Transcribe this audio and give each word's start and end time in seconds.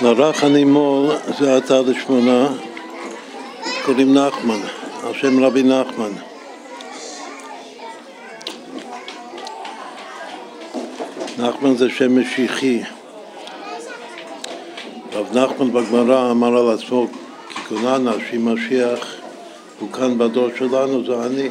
לרך 0.00 0.44
הנימול 0.44 1.10
זה 1.38 1.56
עתה 1.56 1.80
לשמונה, 1.80 2.48
קוראים 3.84 4.14
נחמן, 4.14 4.60
על 5.04 5.14
שם 5.14 5.44
רבי 5.44 5.62
נחמן. 5.62 6.10
נחמן 11.38 11.76
זה 11.76 11.90
שם 11.90 12.20
משיחי. 12.20 12.82
רב 15.12 15.38
נחמן 15.38 15.72
בגמרא 15.72 16.30
אמר 16.30 16.56
על 16.58 16.74
עצמו 16.74 17.06
כי 17.48 17.60
כוננה 17.68 18.12
שמשיח 18.30 19.14
הוא 19.80 19.92
כאן 19.92 20.18
בדור 20.18 20.48
שלנו, 20.58 21.04
זה 21.04 21.26
אני. 21.26 21.48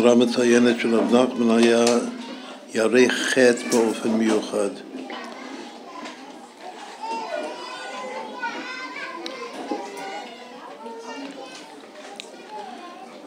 הגמרא 0.00 0.14
מציינת 0.14 0.80
שרב 0.80 1.14
נחמן 1.14 1.50
היה 1.50 1.84
ירא 2.74 3.08
חטא 3.08 3.68
באופן 3.72 4.08
מיוחד. 4.08 4.68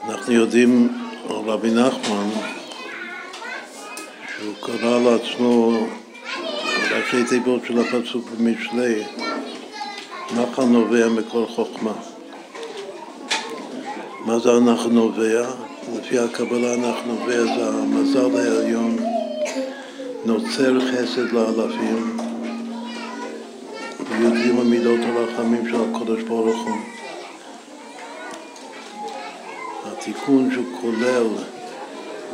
אנחנו 0.09 0.33
יודעים 0.33 0.97
על 1.29 1.35
רבי 1.35 1.71
נחמן 1.71 2.29
שהוא 4.37 4.53
קרא 4.61 4.99
לעצמו 4.99 5.71
ראשי 6.91 7.23
תיבות 7.29 7.61
של 7.65 7.79
הפסוק 7.79 8.29
במשלי 8.29 9.03
נחל 10.35 10.63
נובע 10.63 11.09
מכל 11.09 11.45
חוכמה. 11.45 11.93
מה 14.25 14.39
זה 14.39 14.51
הנחל 14.51 14.89
נובע? 14.89 15.62
לפי 15.97 16.19
הקבלה 16.19 16.73
אנחנו 16.73 17.13
נובע 17.13 17.43
זה 17.43 17.67
המזל 17.67 18.37
העליון 18.37 18.97
נוצר 20.25 20.79
חסד 20.79 21.31
לאלפים 21.31 22.17
ויודעים 24.09 24.59
המידות 24.59 24.99
הרחמים 25.03 25.67
של 25.67 25.75
הקודש 25.75 26.23
ברוך 26.23 26.67
הוא. 26.67 26.77
התיקון 29.85 30.49
שהוא 30.53 30.65
כולל 30.81 31.27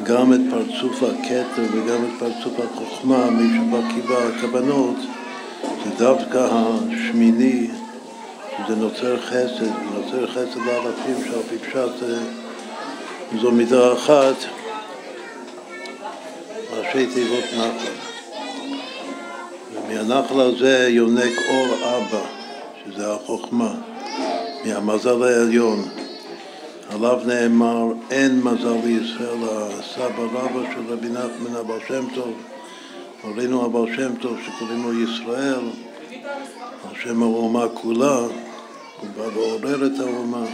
גם 0.03 0.33
את 0.33 0.39
פרצוף 0.49 1.03
הכתר 1.03 1.63
וגם 1.71 2.03
את 2.05 2.19
פרצוף 2.19 2.59
החוכמה, 2.59 3.29
מי 3.29 3.57
שבקיא 3.57 4.03
בכוונות, 4.03 4.95
זה 5.83 5.89
דווקא 5.97 6.47
השמיני, 6.51 7.67
זה 8.67 8.75
נוצר 8.75 9.19
חסד, 9.21 9.71
נוצר 9.93 10.27
חסד 10.27 10.59
לאלפים 10.65 11.25
שעל 11.25 11.41
פי 11.49 11.57
פשט 11.57 12.03
זו 13.37 13.51
מידה 13.51 13.93
אחת, 13.93 14.35
ראשי 16.71 17.07
תיבות 17.13 17.43
נחל. 17.57 17.91
ומהנחל 19.73 20.39
הזה 20.39 20.87
יונק 20.89 21.33
אור 21.49 21.67
אבא, 21.75 22.25
שזה 22.85 23.13
החוכמה, 23.13 23.73
מהמזל 24.65 25.23
העליון. 25.23 25.89
עליו 26.89 27.19
נאמר 27.25 27.85
אין 28.11 28.41
מזל 28.41 28.75
לישראל, 28.83 29.37
הסבא 29.43 30.23
רבא 30.33 30.73
של 30.73 30.93
רבי 30.93 31.09
נחמן 31.09 31.55
אבר 31.59 31.77
שם 31.87 32.05
טוב, 32.15 32.33
הורינו 33.21 33.65
אבר 33.65 33.85
שם 33.95 34.15
טוב 34.15 34.37
שקוראים 34.45 34.83
לו 34.83 35.03
ישראל, 35.03 35.69
על 36.89 36.95
שם 37.03 37.23
האומה 37.23 37.65
כולה, 37.73 38.17
הוא 38.99 39.09
בא 39.17 39.23
לעורר 39.35 39.85
את 39.85 39.99
האומה 39.99 40.45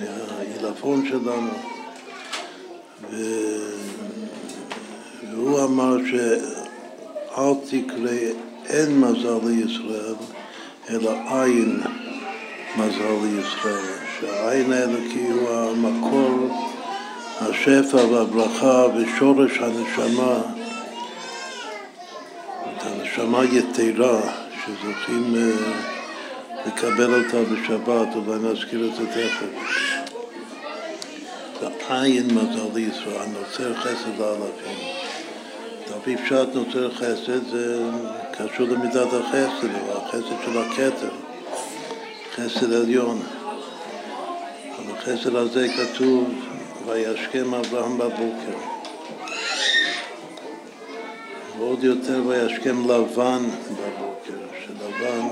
מהעילפון 0.00 1.06
שלנו. 1.08 1.50
ו... 3.10 3.16
והוא 5.30 5.64
אמר 5.64 5.96
שאל 6.10 7.54
תקרא 7.68 8.10
אין 8.66 9.00
מזל 9.00 9.38
לישראל 9.44 10.14
אלא 10.90 11.10
אין 11.10 11.80
מזל 12.76 13.16
לישראל. 13.22 14.04
שהעין 14.20 14.72
האלוקי 14.72 15.26
הוא 15.30 15.50
המקור, 15.50 16.48
השפע 17.40 17.96
והברכה 17.96 18.86
ושורש 18.96 19.58
הנשמה, 19.58 20.38
את 22.62 22.82
הנשמה 22.82 23.44
יתרה 23.44 24.20
שזוכים 24.64 25.34
לקבל 26.66 27.24
אותה 27.24 27.42
בשבת, 27.52 28.08
אולי 28.14 28.52
נזכיר 28.52 28.90
את 28.90 28.94
זה 28.94 29.06
תכף. 29.06 29.64
העין 31.88 32.26
מזל 32.26 32.68
לישראל, 32.74 33.16
הנוצר 33.20 33.74
חסד 33.74 34.18
לאלפים. 34.18 34.88
על 35.92 36.00
פי 36.04 36.16
פשט 36.16 36.48
נוצר 36.54 36.90
חסד 36.94 37.50
זה 37.50 37.82
קשור 38.32 38.68
למידת 38.68 39.08
החסד, 39.12 39.74
או 39.88 39.98
החסד 39.98 40.36
של 40.44 40.58
הכתר, 40.58 41.14
חסד 42.34 42.72
עליון. 42.72 43.22
בחסר 44.92 45.38
הזה 45.38 45.66
כתוב 45.68 46.30
וישכם 46.86 47.54
אברהם 47.54 47.98
בבוקר. 47.98 48.56
ועוד 51.58 51.84
יותר 51.84 52.22
וישכם 52.26 52.90
לבן 52.90 53.42
בבוקר, 53.70 54.38
שלבן 54.64 55.28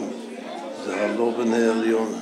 זה 0.87 1.04
הלובן 1.04 1.53
העליון. 1.53 2.15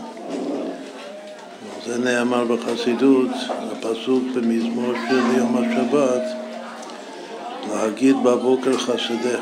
זה 1.87 1.98
נאמר 1.98 2.44
בחסידות, 2.44 3.31
הפסוק 3.48 4.25
במזמור 4.34 4.93
של 5.09 5.38
יום 5.38 5.56
השבת, 5.56 6.22
להגיד 7.72 8.16
בבוקר 8.22 8.78
חסדיך. 8.78 9.41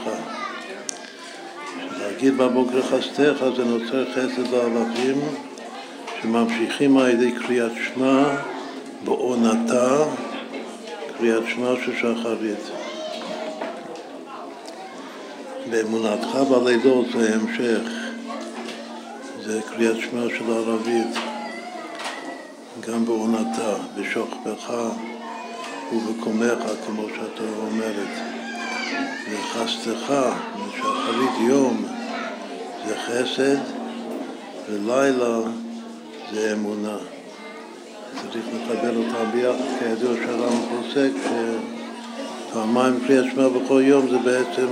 להגיד 2.00 2.38
בבוקר 2.38 2.82
חסדיך 2.82 3.44
זה 3.56 3.64
נוצר 3.64 4.04
חסד 4.12 4.52
לאלפים 4.52 5.20
שממשיכים 6.22 6.96
על 6.96 7.08
ידי 7.08 7.32
קריאת 7.32 7.72
שמע 7.86 8.24
בעונתה, 9.04 10.04
קריאת 11.18 11.42
שמע 11.48 11.74
של 11.84 11.92
שחרית. 11.96 12.70
באמונתך 15.70 16.34
בלילות 16.50 17.06
זה 17.12 17.34
המשך, 17.34 18.07
זה 19.48 19.60
קריאת 19.62 19.97
שמע 19.97 20.22
של 20.38 20.53
ערבית, 20.53 21.16
גם 22.81 23.04
בעונתה, 23.04 23.75
בשוכבך 23.97 24.72
ובקומך, 25.92 26.59
כמו 26.86 27.03
שאתה 27.09 27.42
אומרת. 27.58 28.08
וחסתך, 29.31 30.14
שחרית 30.76 31.31
יום 31.41 31.84
זה 32.87 32.94
חסד, 32.98 33.56
ולילה 34.70 35.38
זה 36.32 36.53
אמונה. 36.53 36.97
צריך 38.32 38.44
לקבל 38.54 38.97
אותם 38.97 39.31
ביחד, 39.32 39.64
כידוע 39.78 40.14
שהרם 40.16 40.62
פוסק 40.70 41.10
שפעמיים 42.50 43.00
קריאת 43.06 43.25
שמע 43.32 43.48
בכל 43.48 43.82
יום 43.84 44.08
זה 44.10 44.19
בעצם 44.19 44.66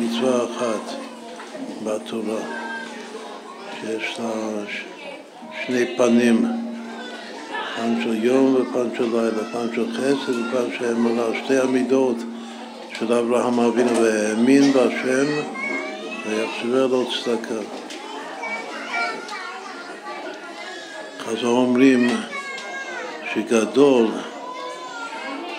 מצווה 0.00 0.44
אחת 0.44 0.94
בתורה, 1.84 2.69
שיש 3.80 4.20
לה 4.20 4.30
שני 5.66 5.96
פנים, 5.96 6.46
פן 7.76 8.02
של 8.02 8.24
יום 8.24 8.54
ופן 8.54 8.96
של 8.96 9.04
לילה, 9.04 9.44
פן 9.52 9.74
של 9.74 9.92
חסד 9.92 10.38
ופן 10.38 10.78
של 10.78 10.92
אמונה, 10.92 11.22
שתי 11.44 11.58
המידות 11.58 12.16
של 12.98 13.12
אברהם 13.12 13.60
אבינו 13.60 14.02
והאמין 14.02 14.72
בהשם 14.72 15.26
ויחשבה 16.26 16.86
לו 16.86 17.06
צדקה. 17.10 17.60
אז 21.28 21.44
אומרים 21.44 22.08
שגדול 23.34 24.06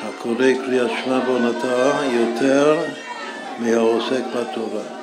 הקורא 0.04 0.54
קריאת 0.66 0.92
שמע 1.04 1.20
בעונתה 1.20 2.00
יותר 2.14 2.80
מהעוסק 3.60 4.24
בתורה. 4.36 5.01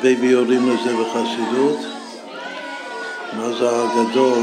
הרבה 0.00 0.14
ביורים 0.20 0.70
לזה 0.70 0.94
בחסידות, 0.96 1.78
מה 3.32 3.52
זה 3.52 3.68
הגדול 3.70 4.38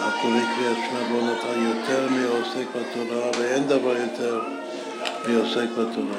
הקורא 0.00 0.40
קריאת 0.56 0.76
שמע 0.90 1.08
בעונתה 1.08 1.48
יותר 1.48 2.08
מהעוסק 2.10 2.66
בתורה, 2.70 3.30
ואין 3.38 3.66
דבר 3.66 3.96
יותר 3.96 4.40
מעוסק 5.28 5.70
בתורה. 5.72 6.18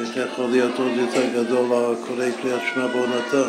איך 0.00 0.16
יכול 0.16 0.50
להיות 0.50 0.78
עוד 0.78 0.92
יותר 0.96 1.26
גדול 1.34 1.64
הקורא 1.64 2.24
קריאת 2.42 2.60
שמע 2.74 2.86
בעונתה? 2.86 3.48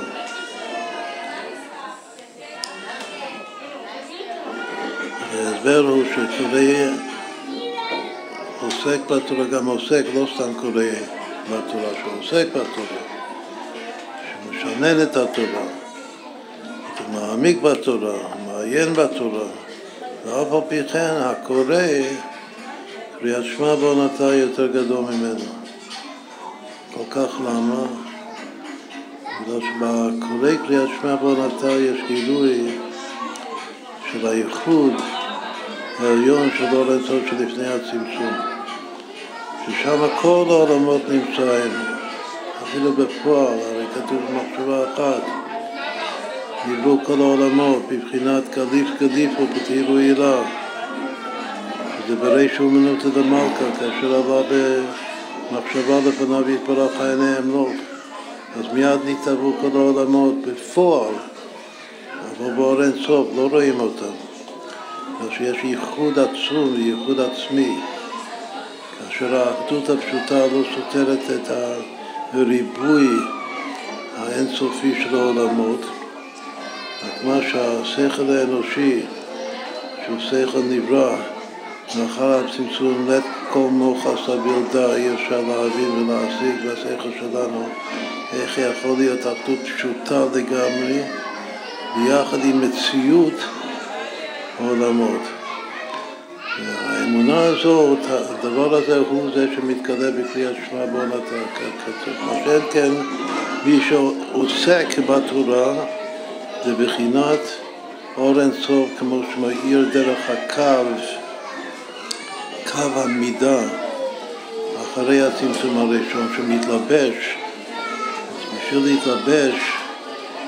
ההסבר 5.34 5.80
הוא 5.80 6.04
שקורא 6.06 6.62
עוסק 8.62 9.00
בתורה, 9.10 9.46
גם 9.46 9.66
עוסק, 9.66 10.04
לא 10.16 10.28
סתם 10.36 10.54
קורא 10.54 10.84
בתורה, 11.46 11.90
שעוסק 12.04 12.48
בתורה, 12.50 13.15
שמשנן 14.66 15.02
את 15.02 15.18
התורה, 15.18 15.66
מעמיק 17.14 17.62
בתורה, 17.62 18.18
מעיין 18.46 18.94
בתורה, 18.94 19.48
ואף 20.26 20.52
על 20.52 20.60
פי 20.70 20.84
כן 20.92 21.14
הקורא, 21.20 21.76
קריאת 23.20 23.44
שמע 23.44 23.76
בעונתה 23.76 24.24
יותר 24.24 24.68
גדול 24.68 25.04
ממנו. 25.04 25.46
כל 26.94 27.04
כך 27.12 27.42
למה? 27.42 27.84
בגלל 29.42 29.60
שבקורא 29.62 30.68
קריאת 30.68 30.90
שמע 31.02 31.16
בעונתה 31.16 31.72
יש 31.72 32.00
גילוי 32.08 32.78
של 34.12 34.28
הייחוד 34.28 34.94
העליון 36.00 36.50
של 36.58 36.76
אור 36.76 36.94
אינסוף 36.94 37.30
שלפני 37.30 37.68
הצמצום, 37.68 38.34
ששם 39.66 40.08
כל 40.22 40.46
העולמות 40.50 41.02
נמצאים, 41.10 41.72
אפילו 42.64 42.94
בפועל, 42.94 43.75
כתוב 43.96 44.22
במחשבה 44.30 44.94
אחת, 44.94 45.24
נבראו 46.68 46.98
כל 47.04 47.14
העולמות 47.14 47.84
בבחינת 47.90 48.44
גליף 48.56 48.88
גליף 49.00 49.32
ובתהילו 49.40 49.98
הילה, 49.98 50.42
שזה 51.98 52.16
בריש 52.16 52.60
אומנות 52.60 53.04
למלכה, 53.04 53.66
כאשר 53.80 54.16
עבר 54.16 54.44
במחשבה 55.52 56.00
לפניו 56.08 56.50
יתברך 56.50 57.02
עיני 57.02 57.38
אמלוך, 57.38 57.70
אז 58.60 58.74
מיד 58.74 59.00
נתערבו 59.06 59.54
כל 59.62 59.78
העולמות 59.78 60.36
בפועל, 60.42 61.14
אבל 62.22 62.54
באור 62.54 62.84
אינסוף, 62.84 63.28
לא 63.36 63.48
רואים 63.52 63.80
אותם. 63.80 64.16
בגלל 65.20 65.32
שיש 65.38 65.64
ייחוד 65.64 66.20
עצום 66.20 66.74
וייחוד 66.74 67.20
עצמי, 67.20 67.80
כאשר 69.00 69.36
האחדות 69.36 69.90
הפשוטה 69.90 70.48
לא 70.48 70.64
סותרת 70.76 71.20
את 71.32 71.52
הריבוי 72.34 73.08
האינסופי 74.18 75.04
של 75.04 75.16
העולמות, 75.16 75.82
רק 77.04 77.24
מה 77.24 77.38
שהשכל 77.42 78.32
האנושי, 78.32 79.02
שהוא 80.06 80.20
שכל 80.20 80.62
נברא, 80.70 81.16
לאחר 82.00 82.40
הצמצום 82.40 83.10
לית 83.10 83.24
כל 83.50 83.68
מוח 83.72 84.04
סביר 84.26 84.60
דע 84.74 84.96
אי 84.96 85.14
אפשר 85.14 85.42
להבין 85.42 85.92
ולהשיג 85.92 86.56
בשכל 86.66 87.10
שלנו 87.20 87.68
איך 88.34 88.58
יכול 88.58 88.98
להיות 88.98 89.20
אחדות 89.20 89.60
פשוטה 89.76 90.26
לגמרי 90.34 91.02
ביחד 91.96 92.46
עם 92.46 92.62
מציאות 92.62 93.34
העולמות. 94.60 95.22
האמונה 96.64 97.44
הזאת, 97.44 98.00
הדבר 98.10 98.76
הזה 98.76 98.98
הוא 98.98 99.30
זה 99.36 99.48
שמתגלה 99.56 100.12
בקריאת 100.12 100.56
שמע 100.70 100.86
בעונת 100.86 101.24
הכתוב. 101.24 102.14
מה 102.26 102.34
שאין 102.46 102.62
כן, 102.72 102.92
מי 103.66 103.80
שעוסק 103.90 105.00
בתורה 105.00 105.86
זה 106.66 106.74
בחינת 106.76 107.40
אור 108.18 108.42
אינסוף 108.42 108.90
כמו 109.00 109.22
שמאיר 109.34 109.90
דרך 109.94 110.20
הקו, 110.30 110.90
קו 112.72 113.02
המידה 113.02 113.60
אחרי 114.82 115.22
הצמצום 115.22 115.78
הראשון 115.78 116.28
שמתלבש. 116.38 117.36
בשביל 118.58 118.84
להתלבש 118.84 119.54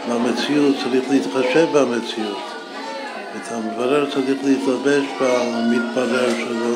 במציאות 0.10 0.76
צריך 0.84 1.04
להתחשב 1.10 1.68
במציאות. 1.74 2.57
את 3.38 3.52
המברר 3.52 4.12
צריך 4.12 4.40
להתלבש 4.44 5.06
במתברר 5.22 6.30
שלו, 6.30 6.76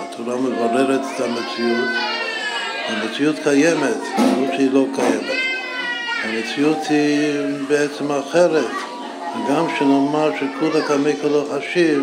התורה 0.00 0.36
מבררת 0.36 1.00
את 1.00 1.20
המציאות, 1.20 1.88
המציאות 2.88 3.36
קיימת, 3.42 3.98
לא 4.18 4.56
שהיא 4.56 4.70
לא 4.72 4.84
קיימת, 4.94 5.38
המציאות 6.24 6.78
היא 6.90 7.32
בעצם 7.68 8.12
אחרת, 8.12 8.70
וגם 9.34 9.66
שנאמר 9.78 10.30
שכולה 10.36 10.88
קמי 10.88 11.12
כולו 11.22 11.44
חשיב, 11.50 12.02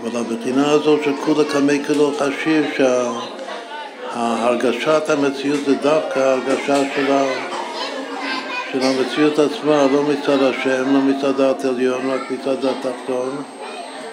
אבל 0.00 0.20
הבחינה 0.20 0.70
הזאת 0.70 1.04
של 1.04 1.12
כולה 1.24 1.44
כולו 1.86 2.12
חשיב, 2.18 2.66
שהרגשת 4.14 5.10
המציאות 5.10 5.60
זה 5.66 5.74
דווקא 5.74 6.18
הרגשה 6.18 6.76
של 6.96 7.12
של 8.72 8.82
המציאות 8.82 9.38
עצמה, 9.38 9.86
לא 9.92 10.02
מצד 10.02 10.42
השם, 10.42 10.94
לא 10.94 11.00
מצד 11.00 11.40
הדת 11.40 11.64
עליון, 11.64 12.10
רק 12.10 12.30
מצד 12.30 12.64
התחתון. 12.64 13.42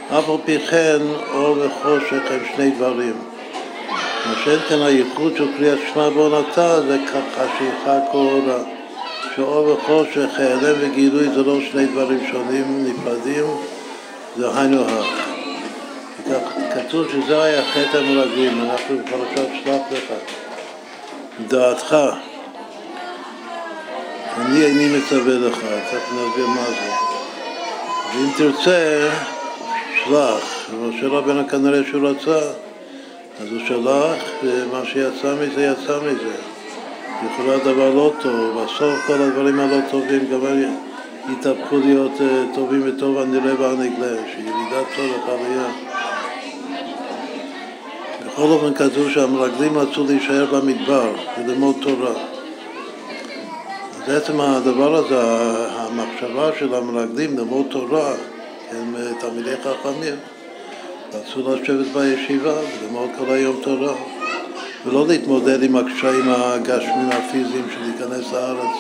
אף 0.10 0.30
על 0.30 0.36
פי 0.46 0.60
כן, 0.60 0.98
אור 1.34 1.58
וחושך 1.60 2.22
הם 2.32 2.40
שני 2.56 2.70
דברים. 2.70 3.14
מה 4.26 4.34
שאין 4.44 4.60
כאן 4.70 4.82
הייחוד 4.82 5.38
של 5.38 5.58
קריאת 5.58 5.80
שמע 5.94 6.10
בעונתה 6.10 6.82
זה 6.82 6.98
כחשיכה 7.08 8.00
כאורה. 8.12 8.60
שאור 9.36 9.68
וחושך, 9.68 10.40
העלם 10.40 10.76
וגילוי 10.80 11.30
זה 11.30 11.44
לא 11.44 11.60
שני 11.72 11.86
דברים 11.86 12.20
שונים, 12.32 12.86
נפרדים, 12.86 13.46
זה 14.38 14.60
היינו 14.60 14.82
הך. 14.82 15.30
כתוב 16.74 17.08
שזה 17.12 17.44
היה 17.44 17.62
חטא 17.66 17.98
המרגלים, 17.98 18.62
אנחנו 18.62 18.98
בפרשת 18.98 19.50
שלח 19.64 19.82
לך. 19.92 20.14
דעתך. 21.48 21.96
אני 24.38 24.66
איני 24.66 24.98
מצווה 24.98 25.34
לך, 25.34 25.58
תכף 25.58 26.12
נסביר 26.14 26.48
מה 26.48 26.66
זה. 26.66 26.92
ואם 28.14 28.30
תרצה, 28.38 29.10
שלח. 30.06 30.70
ומשה 30.72 31.08
רבנו 31.08 31.48
כנראה 31.48 31.80
שהוא 31.90 32.10
רצה, 32.10 32.40
אז 33.42 33.48
הוא 33.52 33.60
שלח, 33.68 34.24
ומה 34.44 34.86
שיצא 34.86 35.36
מזה, 35.36 35.64
יצא 35.66 36.00
מזה. 36.00 36.36
יכולה 37.26 37.58
דבר 37.58 37.90
לא 37.90 38.14
טוב, 38.22 38.64
בסוף 38.64 39.08
כל 39.08 39.14
הדברים 39.14 39.60
הלא 39.60 39.78
טובים 39.92 40.28
גם 40.32 40.42
יתהפכו 41.32 41.78
להיות 41.78 42.22
אה, 42.22 42.44
טובים 42.56 42.82
וטוב 42.86 43.18
הנראה 43.18 43.62
והנגלה, 43.62 44.16
שירידת 44.36 44.86
צורך 44.96 45.28
עלייה. 45.28 45.68
בכל 48.26 48.42
אופן 48.42 48.74
כתוב 48.74 49.12
שהמרגלים 49.12 49.78
רצו 49.78 50.04
להישאר 50.04 50.46
במדבר 50.46 51.12
וללמוד 51.38 51.76
תורה. 51.82 52.35
בעצם 54.08 54.42
הדבר 54.42 54.96
הזה, 54.96 55.22
המחשבה 55.72 56.50
של 56.60 56.76
המרגלים 56.76 57.38
ללמוד 57.38 57.66
תורה, 57.70 58.14
הם 58.72 58.96
תלמידי 59.20 59.56
חכמים, 59.58 60.16
רצו 61.14 61.56
לשבת 61.56 61.88
בישיבה 61.88 62.54
וללמוד 62.54 63.10
כל 63.18 63.34
היום 63.34 63.56
תורה, 63.64 63.94
ולא 64.86 65.08
להתמודד 65.08 65.64
עם 65.64 65.76
הקשיים 65.76 66.26
הגשמים 66.28 67.10
הפיזיים 67.10 67.66
של 67.74 67.80
להיכנס 67.82 68.34
לארץ 68.34 68.78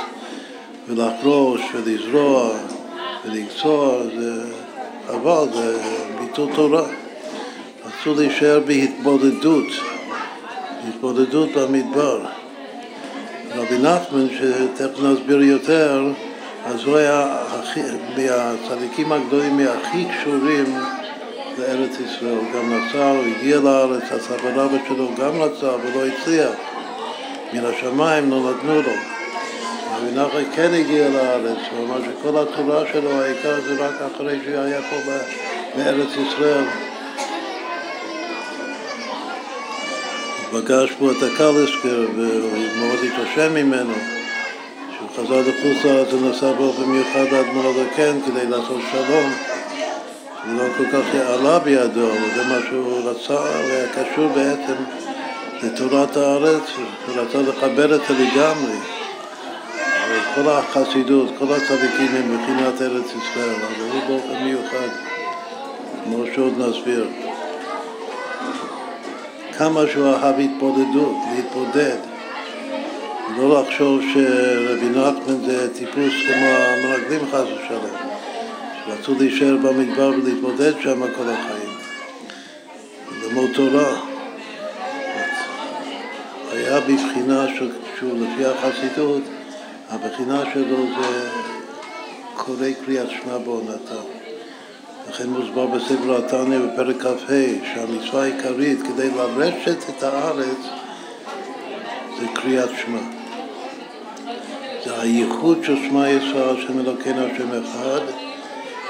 ולחרוש 0.88 1.62
ולזרוע 1.76 2.50
ולקצוע, 3.26 4.04
זה 4.18 4.44
אבל 5.10 5.48
זה 5.54 5.78
ביטול 6.20 6.50
תורה. 6.56 6.88
רצו 7.86 8.14
להישאר 8.16 8.60
בהתבודדות, 8.66 9.68
בהתבודדות 10.86 11.50
במדבר. 11.56 12.35
רבי 13.56 13.78
נחמן, 13.78 14.28
שתכף 14.30 15.00
נסביר 15.00 15.42
יותר, 15.42 16.04
אז 16.66 16.84
הוא 16.84 16.98
היה 16.98 17.38
הכי, 17.48 17.82
מהצדיקים 18.18 19.12
הגדולים, 19.12 19.58
מהכי 19.58 20.06
קשורים 20.06 20.80
לארץ 21.58 21.92
ישראל. 22.00 22.40
גם 22.56 22.74
נסע, 22.74 23.10
הוא 23.10 23.24
הגיע 23.38 23.60
לארץ, 23.60 24.04
הסבא 24.12 24.50
רבא 24.56 24.78
שלו 24.88 25.10
גם 25.18 25.42
רצה, 25.42 25.74
אבל 25.74 25.90
לא 25.96 26.06
הצליח. 26.06 26.52
מן 27.54 27.66
השמיים 27.66 28.32
לא 28.32 28.52
נתנו 28.52 28.82
לו. 28.82 28.92
רבי 29.96 30.12
נחמן 30.12 30.56
כן 30.56 30.74
הגיע 30.74 31.10
לארץ, 31.10 31.58
הוא 31.72 31.86
אמר 31.86 32.00
שכל 32.02 32.38
התורה 32.38 32.84
שלו, 32.94 33.22
העיקר 33.22 33.62
זה 33.62 33.86
רק 33.88 34.12
אחרי 34.16 34.40
שהוא 34.44 34.64
היה 34.64 34.82
פה 34.82 34.96
בארץ 35.76 36.10
ישראל. 36.12 36.64
פגש 40.56 40.92
פה 41.00 41.12
את 41.12 41.18
הקלסקר 41.24 42.06
והוא 42.16 42.68
מאוד 42.80 43.00
התרשם 43.04 43.54
ממנו. 43.54 43.94
כשהוא 44.90 45.10
חזר 45.16 45.40
לחוץ 45.40 45.86
לארץ 45.86 46.08
הוא 46.12 46.30
נסע 46.30 46.52
באופן 46.52 46.84
מיוחד 46.84 47.26
לאדמו"ר 47.32 47.66
הזקן 47.66 48.18
כדי 48.26 48.46
לעשות 48.48 48.82
שלום. 48.92 49.32
זה 50.48 50.54
לא 50.54 50.64
כל 50.78 50.86
כך 50.86 51.16
עלה 51.16 51.60
בידו, 51.60 52.08
אבל 52.12 52.36
זה 52.36 52.44
מה 52.44 52.60
שהוא 52.70 53.10
רצה, 53.10 53.34
הוא 53.34 53.72
היה 53.72 53.88
קשור 53.88 54.28
בעצם 54.28 54.76
לתורת 55.64 56.18
הארץ, 56.18 56.64
הוא 57.08 57.16
רצה 57.16 57.42
לחבר 57.42 57.96
את 57.96 58.02
זה 58.08 58.14
לגמרי. 58.14 58.76
כל 60.36 60.50
החסידות, 60.50 61.30
כל 61.40 61.54
הצדיקים 61.54 62.16
הם 62.16 62.36
מבחינת 62.36 62.82
ארץ 62.82 63.06
ישראל, 63.06 63.56
אבל 63.56 63.92
הוא 63.92 64.02
באופן 64.08 64.44
מיוחד, 64.44 64.88
כמו 66.04 66.24
שעוד 66.36 66.54
נסביר. 66.58 67.25
כמה 69.58 69.82
שהוא 69.92 70.08
אהב 70.08 70.40
התבודדות, 70.40 71.16
להתבודד. 71.36 71.98
לא 73.38 73.62
לחשוב 73.62 74.02
שרבי 74.14 74.90
נחמן 74.90 75.46
זה 75.46 75.74
טיפוס 75.74 76.14
כמו 76.28 76.46
המרגלים 76.46 77.22
חס 77.32 77.44
ושלום, 77.44 77.96
שרצו 78.86 79.14
להישאר 79.20 79.58
במדבר 79.58 80.08
ולהתבודד 80.10 80.74
שם 80.82 81.02
כל 81.02 81.30
החיים, 81.30 81.78
ללמוד 83.22 83.50
תורה. 83.54 83.96
היה 86.52 86.80
בבחינה 86.80 87.46
שהוא 87.98 88.20
לפי 88.20 88.46
החסידות, 88.46 89.24
הבחינה 89.90 90.44
שלו 90.54 90.78
זה 90.78 91.30
קורא 92.36 92.68
קריאת 92.86 93.10
שמע 93.10 93.38
בעונתה. 93.38 94.15
לכן 95.10 95.30
מוסבר 95.30 95.66
בספר 95.66 96.18
התניא 96.18 96.60
בפרק 96.60 97.02
כ"ה 97.02 97.34
שהמצווה 97.74 98.24
העיקרית 98.24 98.82
כדי 98.82 99.10
לרשת 99.10 99.90
את 99.90 100.04
הארץ 100.04 100.58
זה 102.20 102.26
קריאת 102.34 102.70
שמע. 102.70 103.00
זה 104.86 105.02
הייחוד 105.02 105.64
של 105.64 105.76
שמע 105.76 106.10
ישראל, 106.10 106.58
השם 106.58 106.80
אלוקינו 106.80 107.26
השם 107.26 107.50
אחד, 107.64 108.00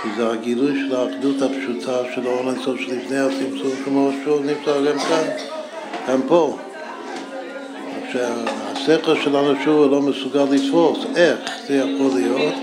וזה 0.05 0.31
הגילוי 0.31 0.79
של 0.79 0.95
האחדות 0.95 1.35
הפשוטה 1.41 1.97
של 2.15 2.27
אור 2.27 2.49
אינסוף 2.49 2.79
שלפני 2.79 3.17
הצמצום, 3.17 3.71
כמו 3.85 4.09
שהוא 4.23 4.41
נמצא 4.41 4.91
גם 4.91 4.99
כאן, 4.99 5.27
גם 6.09 6.21
פה. 6.27 6.57
שהשכל 8.11 9.21
שלנו 9.21 9.53
שוב 9.63 9.91
לא 9.91 10.01
מסוגל 10.01 10.43
לתפוס 10.51 11.05
איך 11.15 11.39
זה 11.67 11.75
יכול 11.75 12.19
להיות, 12.19 12.53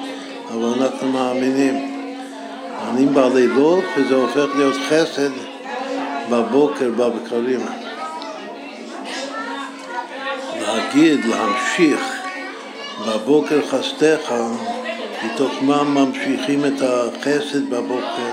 אבל 0.48 0.82
אנחנו 0.82 1.08
מאמינים. 1.08 1.91
מאמינים 2.92 3.14
בלילות 3.14 3.84
וזה 3.96 4.14
הופך 4.14 4.46
להיות 4.56 4.76
חסד 4.88 5.30
בבוקר, 6.30 6.90
בבקרים. 6.90 7.60
להגיד, 10.60 11.24
להמשיך, 11.24 12.00
בבוקר 13.06 13.60
חסדיך, 13.70 14.34
מתוך 15.24 15.52
מה 15.62 15.82
ממשיכים 15.82 16.64
את 16.64 16.82
החסד 16.82 17.70
בבוקר, 17.70 18.32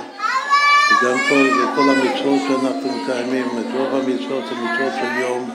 וגם 0.92 1.18
כל, 1.30 1.50
כל 1.76 1.90
המצוות 1.90 2.42
שאנחנו 2.48 2.92
מקיימים, 3.04 3.46
את 3.46 3.66
רוב 3.78 3.96
המצוות 3.96 4.44
זה 4.50 4.56
מצוות 4.56 4.94
של 5.02 5.20
יום, 5.22 5.50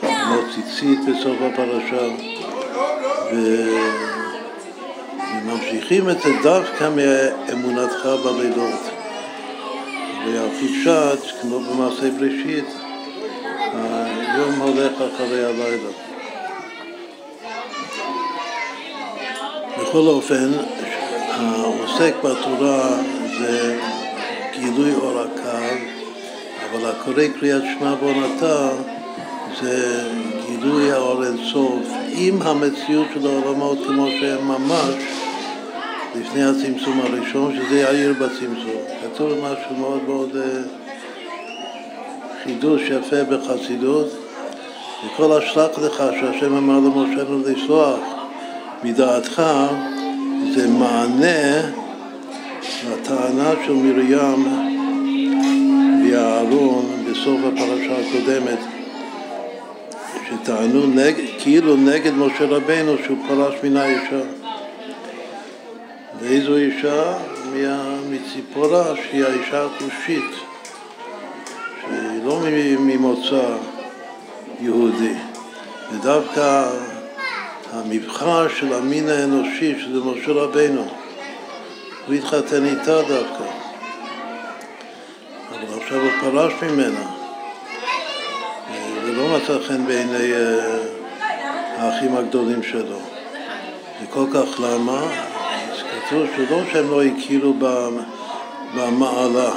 כמו 0.00 0.36
ציצית 0.54 0.98
בסוף 1.04 1.36
הפרשה, 1.40 2.08
וממשיכים 5.46 6.10
את 6.10 6.22
זה 6.22 6.30
דווקא 6.42 6.88
מאמונתך 6.96 8.08
בלילות. 8.24 8.80
ועל 10.26 10.48
פי 10.60 10.84
כמו 11.42 11.60
במעשה 11.60 12.10
בראשית, 12.10 12.64
היום 14.34 14.60
הולך 14.60 14.92
אחרי 14.92 15.44
הלילה. 15.44 15.90
בכל 19.80 19.98
אופן, 19.98 20.52
העוסק 21.30 22.14
בתורה 22.18 22.96
זה 23.38 23.80
גילוי 24.60 24.94
אור 24.94 25.20
הקו, 25.20 25.76
אבל 26.70 26.90
הקורא 26.90 27.24
קריאת 27.40 27.62
שמע 27.78 27.94
בעונתה 27.94 28.68
זה 29.62 30.08
גילוי 30.46 30.92
האור 30.92 31.24
אינסוף 31.24 31.86
עם 32.10 32.42
המציאות 32.42 33.06
של 33.14 33.26
העולמות 33.26 33.78
כמו 33.86 34.06
שהם 34.20 34.48
ממש 34.48 35.15
לפני 36.20 36.44
הצמצום 36.44 37.00
הראשון, 37.00 37.56
שזה 37.56 37.80
יאיר 37.80 38.12
בצמצום. 38.12 38.82
כתוב 39.02 39.32
משהו 39.32 39.76
מאוד 39.78 40.02
מאוד 40.06 40.36
אה, 40.36 40.60
חידוש 42.44 42.82
יפה 42.82 43.24
בחסידות, 43.24 44.06
וכל 45.06 45.32
השלח 45.32 45.78
לך 45.78 46.02
שהשם 46.20 46.56
אמר 46.56 46.78
למשה 46.78 47.22
לסלוח 47.46 48.00
מדעתך 48.84 49.42
זה 50.54 50.68
מענה 50.68 51.60
לטענה 52.90 53.50
של 53.66 53.72
מרים 53.72 54.46
ואהרון 56.04 57.04
בסוף 57.10 57.40
הפרשה 57.44 57.94
הקודמת 57.98 58.58
שטענו 60.28 60.86
נג, 60.86 61.14
כאילו 61.38 61.76
נגד 61.76 62.12
משה 62.14 62.44
רבנו 62.44 62.92
שהוא 63.04 63.16
פרש 63.28 63.54
מן 63.64 63.76
האישה. 63.76 64.45
ואיזו 66.28 66.56
אישה? 66.56 67.12
מציפורה 68.10 68.84
שהיא 68.96 69.24
האישה 69.24 69.64
הכושית, 69.64 70.30
שהיא 71.80 72.24
לא 72.24 72.40
ממוצא 72.78 73.56
יהודי. 74.60 75.14
ודווקא 75.92 76.68
המבחר 77.72 78.48
של 78.48 78.72
המין 78.72 79.08
האנושי, 79.08 79.74
שזה 79.80 80.00
משה 80.00 80.32
רבנו, 80.32 80.86
הוא 82.06 82.14
התחתן 82.14 82.64
איתה 82.64 83.02
דווקא. 83.02 83.44
אבל 85.50 85.82
עכשיו 85.82 86.00
הוא 86.00 86.10
פרש 86.20 86.52
ממנה. 86.62 87.10
זה 89.04 89.12
לא 89.12 89.36
מצא 89.36 89.58
חן 89.68 89.86
בעיני 89.86 90.32
אה, 90.32 90.78
האחים 91.76 92.16
הגדולים 92.16 92.62
שלו. 92.62 92.98
וכל 94.02 94.24
כך 94.34 94.60
למה? 94.60 95.35
כתוב 96.06 96.26
שלא 96.36 96.60
שהם 96.72 96.90
לא 96.90 97.02
הכירו 97.02 97.54
במעלה 98.74 99.50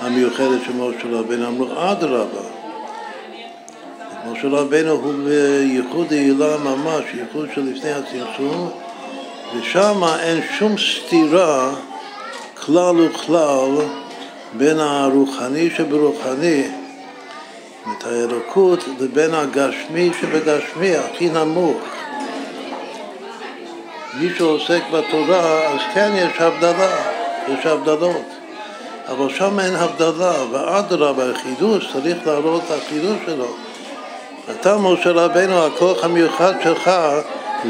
המיוחדת 0.00 0.60
של 0.66 0.72
משה 0.72 1.08
רבנו, 1.10 1.48
אמרו 1.48 1.66
אדרבה. 1.76 2.40
משה 4.30 4.48
רבנו 4.48 4.90
הוא 4.90 5.12
בייחוד 5.24 6.12
העילה 6.12 6.56
ממש, 6.56 7.04
ייחוד 7.14 7.48
של 7.54 7.60
לפני 7.60 7.90
הצמצום, 7.92 8.70
ושם 9.56 10.04
אין 10.20 10.40
שום 10.58 10.74
סתירה 10.78 11.74
כלל 12.54 13.00
וכלל 13.00 13.70
בין 14.52 14.78
הרוחני 14.78 15.70
שברוחני 15.70 16.68
את 17.92 18.04
האלוקות 18.04 18.84
לבין 19.00 19.34
הגשמי 19.34 20.10
שבגשמי, 20.20 20.96
הכי 20.96 21.28
נמוך. 21.28 21.76
מי 24.20 24.28
שעוסק 24.38 24.82
בתורה, 24.92 25.66
אז 25.66 25.80
כן 25.94 26.12
יש 26.14 26.40
הבדלה, 26.40 26.96
יש 27.48 27.66
הבדלות. 27.66 28.26
אבל 29.08 29.34
שם 29.34 29.60
אין 29.60 29.74
הבדלה, 29.74 30.34
ואדרבה, 30.50 31.30
החידוש, 31.30 31.92
צריך 31.92 32.26
להראות 32.26 32.62
את 32.66 32.70
החידוש 32.70 33.16
שלו. 33.26 33.56
אתה, 34.50 34.76
משה 34.76 35.10
רבנו, 35.10 35.66
הכוח 35.66 36.04
המיוחד 36.04 36.54
שלך 36.62 36.90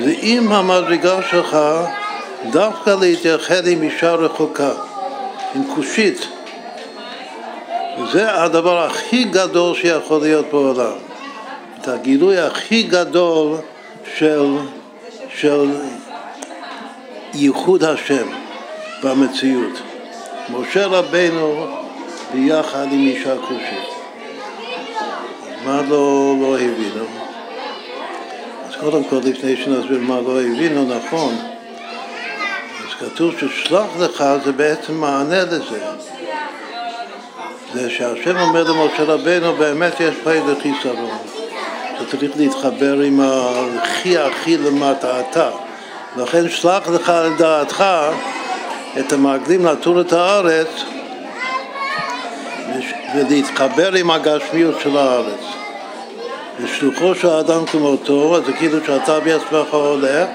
זה 0.04 0.14
עם 0.20 0.52
המדרגה 0.52 1.22
שלך 1.30 1.58
דווקא 2.50 2.94
להתייחד 3.00 3.66
עם 3.66 3.82
אישה 3.82 4.14
רחוקה, 4.14 4.70
עם 5.54 5.62
כושית. 5.74 6.28
זה 8.12 8.42
הדבר 8.42 8.84
הכי 8.86 9.24
גדול 9.24 9.74
שיכול 9.74 10.20
להיות 10.20 10.46
בעולם. 10.50 10.92
את 11.80 11.88
הגילוי 11.88 12.38
הכי 12.38 12.82
גדול 12.82 13.56
של, 14.18 14.56
של 15.34 15.70
ייחוד 17.36 17.84
השם 17.84 18.26
במציאות. 19.02 19.82
משה 20.48 20.86
רבנו 20.86 21.66
ביחד 22.32 22.86
עם 22.90 22.98
אישה 22.98 23.36
כושית. 23.38 23.88
מה 25.64 25.82
לא, 25.88 26.34
לא 26.40 26.58
הבינו? 26.58 27.04
אז 28.68 28.76
קודם 28.80 29.04
כל, 29.04 29.20
לפני 29.24 29.56
שנסביר 29.56 29.98
מה 30.00 30.20
לא 30.20 30.40
הבינו, 30.40 30.94
נכון, 30.94 31.34
אז 32.78 32.94
כתוב 33.00 33.34
ששלח 33.38 33.86
לך 33.98 34.24
זה 34.44 34.52
בעצם 34.52 34.94
מענה 34.94 35.44
לזה. 35.44 35.80
זה 37.74 37.90
שהשם 37.90 38.36
אומר 38.38 38.62
למשה 38.62 39.02
רבנו, 39.02 39.52
באמת 39.52 40.00
יש 40.00 40.14
פה 40.24 40.30
איזה 40.30 40.54
חיסרון. 40.62 41.18
אתה 41.96 42.04
צריך 42.10 42.32
להתחבר 42.36 43.00
עם 43.00 43.20
הכי 43.20 44.18
הכי 44.18 44.56
למטה, 44.56 45.20
אתה. 45.20 45.50
לכן 46.16 46.49
שלח 46.49 46.88
לך 46.88 47.08
על 47.08 47.32
דעתך 47.38 47.85
את 48.99 49.12
המעגלים 49.12 49.66
לטור 49.66 50.00
את 50.00 50.12
הארץ 50.12 50.68
ולהתחבר 53.14 53.92
עם 53.92 54.11
הגשמיות 54.11 54.80
של 54.80 54.96
הארץ. 54.96 55.40
ושלוחו 56.61 57.14
של 57.14 57.28
האדם 57.28 57.66
כמותו, 57.66 58.37
אז 58.37 58.44
זה 58.46 58.52
כאילו 58.52 58.78
שאתה 58.87 59.20
בעצמך 59.20 59.75
הולך 59.75 60.28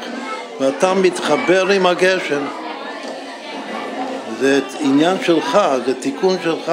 ואתה 0.59 0.93
מתחבר 0.93 1.67
עם 1.67 1.85
הגשם. 1.85 2.41
זה 4.39 4.59
עניין 4.79 5.17
שלך, 5.23 5.57
זה 5.85 5.93
תיקון 5.93 6.37
שלך. 6.43 6.71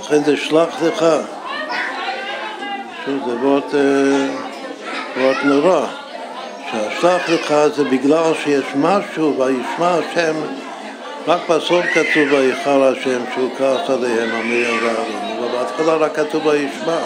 לכן 0.00 0.24
זה 0.24 0.36
שלח 0.36 0.82
לך. 0.82 1.06
שוב, 3.04 3.22
זה 3.26 3.36
וורט, 3.36 3.74
וורט 5.16 5.36
נורא. 5.44 6.05
שהשלח 6.70 7.28
לך 7.28 7.54
זה 7.74 7.84
בגלל 7.84 8.32
שיש 8.44 8.64
משהו, 8.76 9.38
וישמע 9.38 9.98
השם, 9.98 10.36
רק 11.26 11.40
בסוף 11.48 11.86
כתוב 11.94 12.32
ויכל 12.32 12.82
השם 12.82 13.20
שהוא 13.34 13.50
כעס 13.58 13.90
עליהם, 13.90 14.30
המרים 14.30 14.78
והארון, 14.82 15.38
אבל 15.38 15.48
בהתחלה 15.58 15.94
רק 15.94 16.16
כתוב 16.16 16.46
וישמע. 16.46 17.00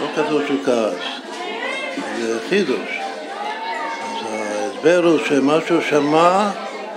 לא 0.00 0.06
כתוב 0.16 0.42
שהוא 0.46 0.64
כעס, 0.64 1.04
זה 2.20 2.38
חידוש. 2.48 3.00
אז 4.02 4.26
ההסבר 4.32 5.02
הוא 5.04 5.18
שמה 5.28 5.58
שהוא 5.66 5.80
שמע, 5.90 6.50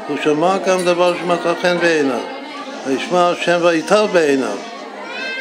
הוא 0.08 0.18
שמע 0.24 0.58
גם 0.58 0.86
דבר 0.86 1.14
שמצא 1.18 1.54
חן 1.62 1.78
בעיניו. 1.78 2.20
וישמע 2.88 3.30
השם 3.30 3.60
ויטל 3.62 4.06
בעיניו, 4.14 4.58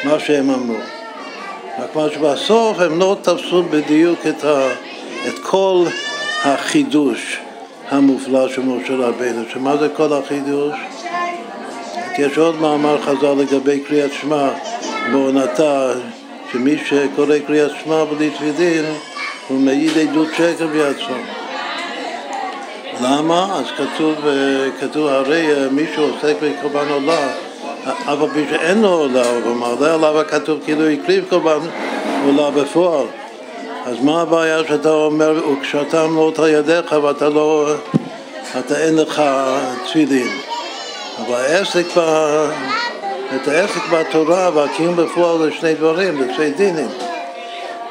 מה 0.04 0.18
שהם 0.18 0.50
אמרו. 0.50 0.97
רק 1.78 1.96
מה 1.96 2.06
שבסוף 2.14 2.78
הם 2.80 2.98
לא 2.98 3.16
תפסו 3.22 3.62
בדיוק 3.62 4.18
את, 4.26 4.44
ה, 4.44 4.68
את 5.28 5.38
כל 5.42 5.84
החידוש 6.44 7.40
המופלא 7.88 8.48
של 8.48 8.62
משה 8.62 8.94
רבינו. 8.94 9.42
שמה 9.52 9.76
זה 9.76 9.88
כל 9.88 10.12
החידוש? 10.12 10.74
יש 12.18 12.38
עוד 12.38 12.60
מאמר 12.60 13.02
חז"ל 13.02 13.32
לגבי 13.32 13.80
קריאת 13.80 14.12
שמע 14.20 14.48
בעונתה, 15.12 15.92
שמי 16.52 16.78
שקורא 16.84 17.38
קריאת 17.46 17.70
שמע 17.84 18.04
בלי 18.04 18.30
תפילין 18.30 18.84
הוא 19.48 19.60
מעיד 19.60 19.98
עדות 19.98 20.28
שקר 20.36 20.66
בעצמו. 20.66 21.16
למה? 23.02 23.58
אז 23.58 23.66
כתוב, 23.76 24.14
כתוב 24.80 25.06
הרי 25.06 25.46
מי 25.70 25.84
שעוסק 25.94 26.34
בקורבן 26.42 26.88
עולה, 26.88 27.28
אף 27.88 28.18
על 28.22 28.28
שאין 28.50 28.82
לו 28.82 28.88
עולה, 28.88 29.30
אבל 29.30 29.50
מעלה 29.50 29.94
עליו 29.94 30.20
הכתוב 30.20 30.60
כאילו 30.64 30.88
הקריב 30.88 31.24
קורבן 31.28 31.58
עולה 32.24 32.50
בפועל. 32.50 33.06
אז 33.86 33.96
מה 34.00 34.22
הבעיה 34.22 34.58
שאתה 34.68 34.90
אומר, 34.90 35.48
וכשאתה 35.52 36.06
מלאות 36.06 36.38
על 36.38 36.48
ידיך 36.48 36.92
ואתה 37.02 37.28
לא, 37.28 37.74
אתה 38.58 38.78
אין 38.78 38.96
לך 38.96 39.22
תפילין. 39.86 40.28
אבל 41.18 41.34
העסק, 41.34 41.86
ב, 41.96 42.00
את 43.36 43.48
העסק 43.48 43.88
בתורה 43.92 44.50
והקיום 44.54 44.96
בפועל 44.96 45.38
זה 45.38 45.52
שני 45.60 45.74
דברים, 45.74 46.18
זה 46.18 46.34
שני 46.36 46.50
דינים. 46.50 46.88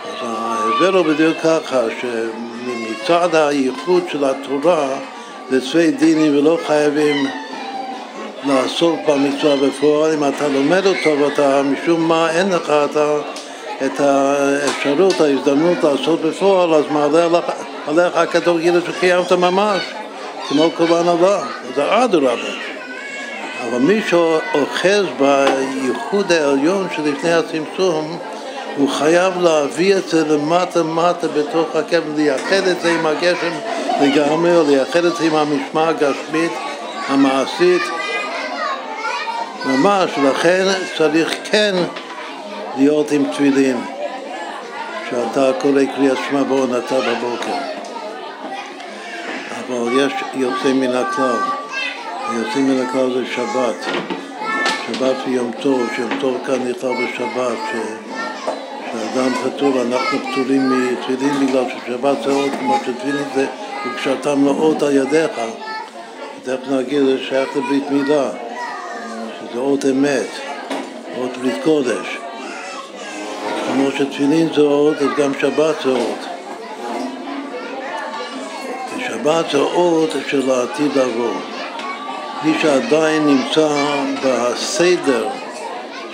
אז 0.05 0.27
ההסבר 0.27 0.97
הוא 0.97 1.05
בדיוק 1.05 1.37
ככה, 1.43 1.81
שמצד 2.01 3.35
הייחוד 3.35 4.03
של 4.11 4.23
התורה 4.25 4.89
זה 5.49 5.61
שני 5.61 5.91
דינים 5.91 6.37
ולא 6.37 6.57
חייבים 6.67 7.27
לעסוק 8.43 8.99
במצווה 9.07 9.55
בפועל. 9.55 10.13
אם 10.13 10.23
אתה 10.23 10.47
לומד 10.47 10.85
אותו 10.85 11.19
ואתה 11.19 11.61
משום 11.63 12.07
מה 12.07 12.29
אין 12.31 12.49
לך 12.49 12.69
אתה 12.69 13.17
את 13.85 13.99
האפשרות, 13.99 15.21
ההזדמנות 15.21 15.83
לעשות 15.83 16.21
בפועל, 16.21 16.73
אז 16.73 16.83
מעלה 16.91 17.25
עליך, 17.25 17.45
עליך 17.87 18.17
הכתוב 18.17 18.59
כאילו 18.59 18.81
שקיימת 18.81 19.31
ממש, 19.31 19.81
כמו 20.49 20.71
קורבן 20.71 21.07
הבא, 21.07 21.43
זה 21.75 22.03
אדרבה. 22.03 22.33
אבל 23.63 23.79
מי 23.79 24.01
שאוחז 24.07 25.05
בייחוד 25.19 26.31
העליון 26.31 26.87
שלפני 26.95 27.33
הצמצום, 27.33 28.17
הוא 28.77 28.89
חייב 28.89 29.41
להביא 29.41 29.95
את 29.95 30.09
זה 30.09 30.25
למטה 30.25 30.83
מטה 30.83 31.27
בתוך 31.27 31.75
הקבר, 31.75 32.01
לייחד 32.15 32.67
את 32.71 32.81
זה 32.81 32.91
עם 32.91 33.05
הגשם 33.05 33.53
לגמרי, 34.01 34.57
או 34.57 34.63
לייחד 34.67 35.05
את 35.05 35.15
זה 35.15 35.23
עם 35.23 35.35
המשמע 35.35 35.87
הגשמית, 35.87 36.51
המעשית, 37.07 37.81
ממש, 39.65 40.11
לכן 40.17 40.65
צריך 40.97 41.35
כן 41.51 41.75
להיות 42.77 43.11
עם 43.11 43.23
תפילין, 43.31 43.77
שאתה 45.09 45.51
קורא 45.61 45.81
קריאת 45.95 46.17
שמע 46.29 46.43
בעונתה 46.43 46.95
בבוקר. 46.99 47.57
אבל 49.67 49.99
יש 49.99 50.13
יוצא 50.33 50.73
מן 50.73 50.95
הכלל. 50.95 51.37
היוצא 52.29 52.59
מן 52.59 52.85
הכלל 52.85 53.13
זה 53.13 53.25
שבת. 53.35 53.85
שבת 54.87 55.15
ויום 55.27 55.51
טוב, 55.61 55.81
שיום 55.95 56.11
טוב 56.19 56.37
כאן 56.45 56.69
נכלל 56.69 56.91
בשבת, 56.93 57.57
ש... 57.71 57.75
שאדם 58.91 59.33
פטור, 59.33 59.81
אנחנו 59.81 60.17
פטורים 60.19 60.91
מתפילין 60.91 61.47
בגלל 61.47 61.63
ששבת 61.69 62.17
זה 62.23 62.31
עוד 62.31 62.51
כמו 62.59 62.77
שתפילין 62.77 63.25
זה 63.35 63.47
וקשרתם 63.85 64.39
מלאות 64.39 64.83
על 64.83 64.95
ידיך. 64.95 65.31
תכף 66.43 66.67
נגיד, 66.69 67.03
זה 67.03 67.17
שייך 67.29 67.49
לברית 67.55 67.91
מילה, 67.91 68.29
שזה 69.57 69.65
אות 69.65 69.85
אמת, 69.85 70.27
אות 71.17 71.37
ברית 71.37 71.63
קודש. 71.63 72.17
כמו 73.67 73.91
שתפילין 73.91 74.53
זה 74.55 74.61
אות, 74.61 74.97
אז 74.97 75.07
גם 75.17 75.31
שבת 75.41 75.75
זה 75.83 75.89
אות. 75.89 76.19
ושבת 78.97 79.45
זה 79.51 79.57
אות 79.57 80.09
של 80.27 80.51
העתיד 80.51 80.91
לבוא. 80.95 81.33
מי 82.43 82.53
שעדיין 82.61 83.25
נמצא 83.25 83.67
בסדר 84.23 85.27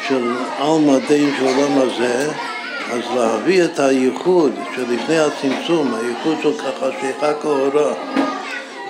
של 0.08 0.32
על-מדים 0.60 1.34
של 1.38 1.48
העולם 1.48 1.78
הזה, 1.78 2.32
אז 2.92 3.02
להביא 3.16 3.64
את 3.64 3.80
הייחוד 3.80 4.52
שלפני 4.76 5.20
הצמצום, 5.20 5.94
הייחוד 5.96 6.38
של 6.44 6.54
ככה 6.58 6.86
שייכה 7.02 7.34
כאורה, 7.34 7.94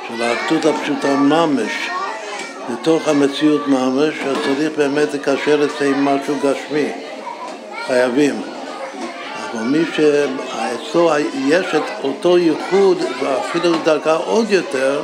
של 0.08 0.22
האחדות 0.22 0.66
הפשוטה 0.66 1.16
ממש, 1.16 1.90
לתוך 2.70 3.08
המציאות 3.08 3.68
ממש, 3.68 4.14
אז 4.28 4.38
צריך 4.44 4.72
באמת 4.78 5.14
לקשר 5.14 5.64
את 5.64 5.70
זה 5.80 5.86
עם 5.86 6.06
משהו 6.06 6.36
גשמי, 6.36 6.92
חייבים. 7.88 8.42
אבל 9.52 9.64
מי 9.64 9.84
שאצלו 9.96 11.12
יש 11.48 11.66
את 11.76 11.84
אותו 12.04 12.38
ייחוד 12.38 12.98
ואפילו 13.22 13.72
דרגה 13.84 14.14
עוד 14.14 14.52
יותר, 14.52 15.02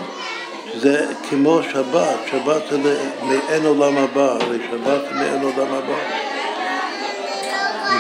זה 0.77 1.05
כמו 1.29 1.59
שבת, 1.71 2.17
שבת 2.31 2.61
זה 2.69 2.97
מעין 3.21 3.65
עולם 3.65 3.97
הבא, 3.97 4.31
הרי 4.31 4.57
שבת 4.71 5.01
מעין 5.11 5.41
עולם 5.41 5.73
הבא. 5.73 5.95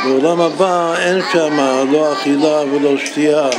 בעולם 0.03 0.41
הבא 0.41 0.95
אין 0.97 1.21
שם 1.31 1.57
לא 1.91 2.13
אכילה 2.13 2.61
ולא 2.61 2.97
שתייה 2.97 3.49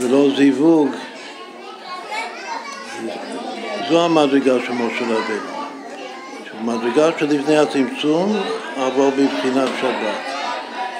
ולא 0.00 0.28
זיווג. 0.36 0.88
זו 3.88 4.04
המדרגה 4.04 4.54
של 4.66 4.72
משה 4.72 5.04
רבינו. 5.04 5.54
מדרגה 6.60 7.18
שלפני 7.18 7.58
הצמצום, 7.58 8.36
אבל 8.76 9.10
בבחינת 9.10 9.68
שבת. 9.80 10.34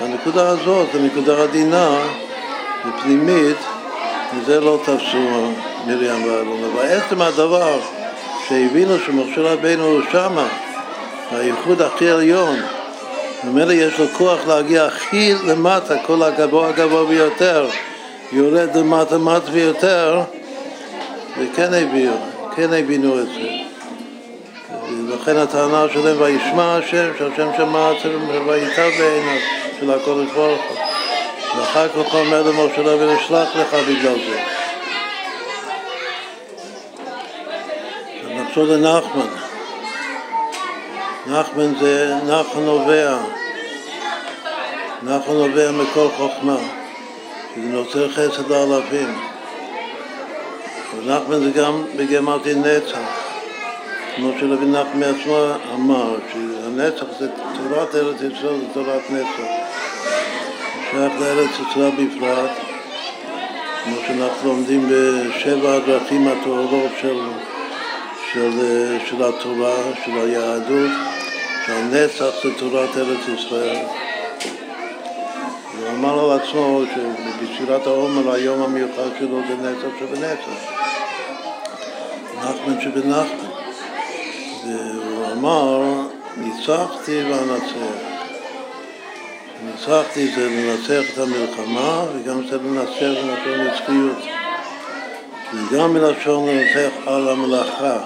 הנקודה 0.01 0.49
הזאת 0.49 0.87
זו 0.93 0.99
נקודה 0.99 1.43
עדינה 1.43 1.89
ופנימית, 2.89 3.57
וזה 4.35 4.61
לא 4.61 4.79
תפסו 4.83 5.53
מרים 5.87 6.25
ואלון. 6.25 6.61
אבל 6.73 7.23
הדבר 7.23 7.79
שהבינו 8.49 8.99
שמשה 8.99 9.41
רבינו 9.41 9.85
הוא 9.85 10.01
שמה, 10.13 10.49
הייחוד 11.31 11.83
הכי 11.83 12.11
עליון, 12.11 12.57
ממילא 13.45 13.73
יש 13.73 13.99
לו 13.99 14.07
כוח 14.13 14.39
להגיע 14.47 14.85
הכי 14.85 15.35
למטה, 15.47 15.95
כל 16.07 16.23
הגבוה 16.23 16.69
הגבוה 16.69 17.05
ביותר, 17.05 17.69
יורד 18.33 18.77
למטה 18.77 19.19
מטה 19.19 19.51
ביותר, 19.51 20.21
וכן 21.39 21.75
הביאו, 21.75 22.34
כן 22.57 22.73
הבינו 22.73 23.21
את 23.21 23.27
זה. 23.27 23.49
ולכן 24.89 25.37
הטענה 25.37 25.85
שלהם, 25.93 26.21
וישמע 26.21 26.77
השם, 26.77 27.11
שהשם 27.19 27.49
שמע 27.57 27.91
זה 28.03 28.41
וייטב 28.47 28.91
בעיניו. 28.99 29.41
של 29.81 29.91
הקודש 29.91 30.31
ברוך 30.33 30.61
הוא. 30.69 30.79
ואחר 31.59 31.89
כך 31.89 31.95
הוא 31.95 32.21
אומר 32.21 32.43
למשה 32.43 32.81
רבינו, 32.81 33.19
אשלח 33.19 33.57
לך 33.57 33.75
בגלל 33.75 34.15
זה. 34.15 34.43
נחזור 38.35 38.65
לנחמן. 38.65 39.27
נחמן 41.27 41.75
זה 41.81 42.15
נחמן 42.27 42.65
נובע. 42.65 43.17
נחמן 45.03 45.35
נובע 45.35 45.71
מכל 45.71 46.09
חוכמה. 46.17 46.57
שזה 47.55 47.67
נוצר 47.67 48.09
חסד 48.11 48.51
לאלפים. 48.51 49.34
ונחמן 50.99 51.41
זה 51.41 51.51
גם 51.51 51.85
בגמרתי 51.97 52.55
נצח. 52.55 52.99
כמו 54.17 54.31
שרבי 54.41 54.67
נחמן 54.67 55.01
מעצמו 55.01 55.47
אמר, 55.75 56.17
שהנצח 56.33 57.05
זה 57.19 57.29
תורת 57.57 57.95
ארץ 57.95 58.17
ישראל, 58.21 58.59
זה 58.61 58.67
תורת 58.75 59.03
נצח. 59.11 59.65
שייך 60.91 61.13
לארץ 61.21 61.51
ישראל 61.71 61.91
בפרט, 61.91 62.51
כמו 63.85 63.97
שאנחנו 64.07 64.49
לומדים 64.49 64.89
בשבע 64.89 65.75
הדרכים 65.75 66.29
הטהורות 66.29 66.91
של, 67.01 67.21
של, 68.33 68.51
של 69.07 69.23
התורה, 69.25 69.77
של 70.05 70.13
היהדות, 70.13 70.91
שהנצח 71.67 72.35
זה 72.43 72.51
תורת 72.59 72.97
ארץ 72.97 73.29
ישראל. 73.29 73.85
הוא 75.79 75.89
אמר 75.89 76.33
על 76.33 76.41
עצמו 76.41 76.83
שבספירת 76.95 77.87
העומר 77.87 78.33
היום 78.33 78.63
המיוחד 78.63 79.09
שלו 79.19 79.41
זה 79.49 79.55
נצח 79.57 79.99
שבנצח. 79.99 80.75
נחמן 82.39 82.81
שבנחמן. 82.81 83.49
והוא 84.67 85.33
אמר, 85.33 85.83
ניצחתי 86.37 87.23
ואנצח. 87.23 88.15
ניצחתי 89.65 90.29
זה 90.35 90.49
לנצח 90.49 91.13
את 91.13 91.19
המלחמה 91.19 92.05
וגם 92.15 92.47
זה 92.47 92.59
לנצח 92.59 93.01
מלשון 93.01 93.61
נצחיות. 93.67 94.19
וגם 95.55 95.93
מלשון 95.93 96.49
לנצח 96.49 96.93
על 97.07 97.29
המלאכה. 97.29 97.99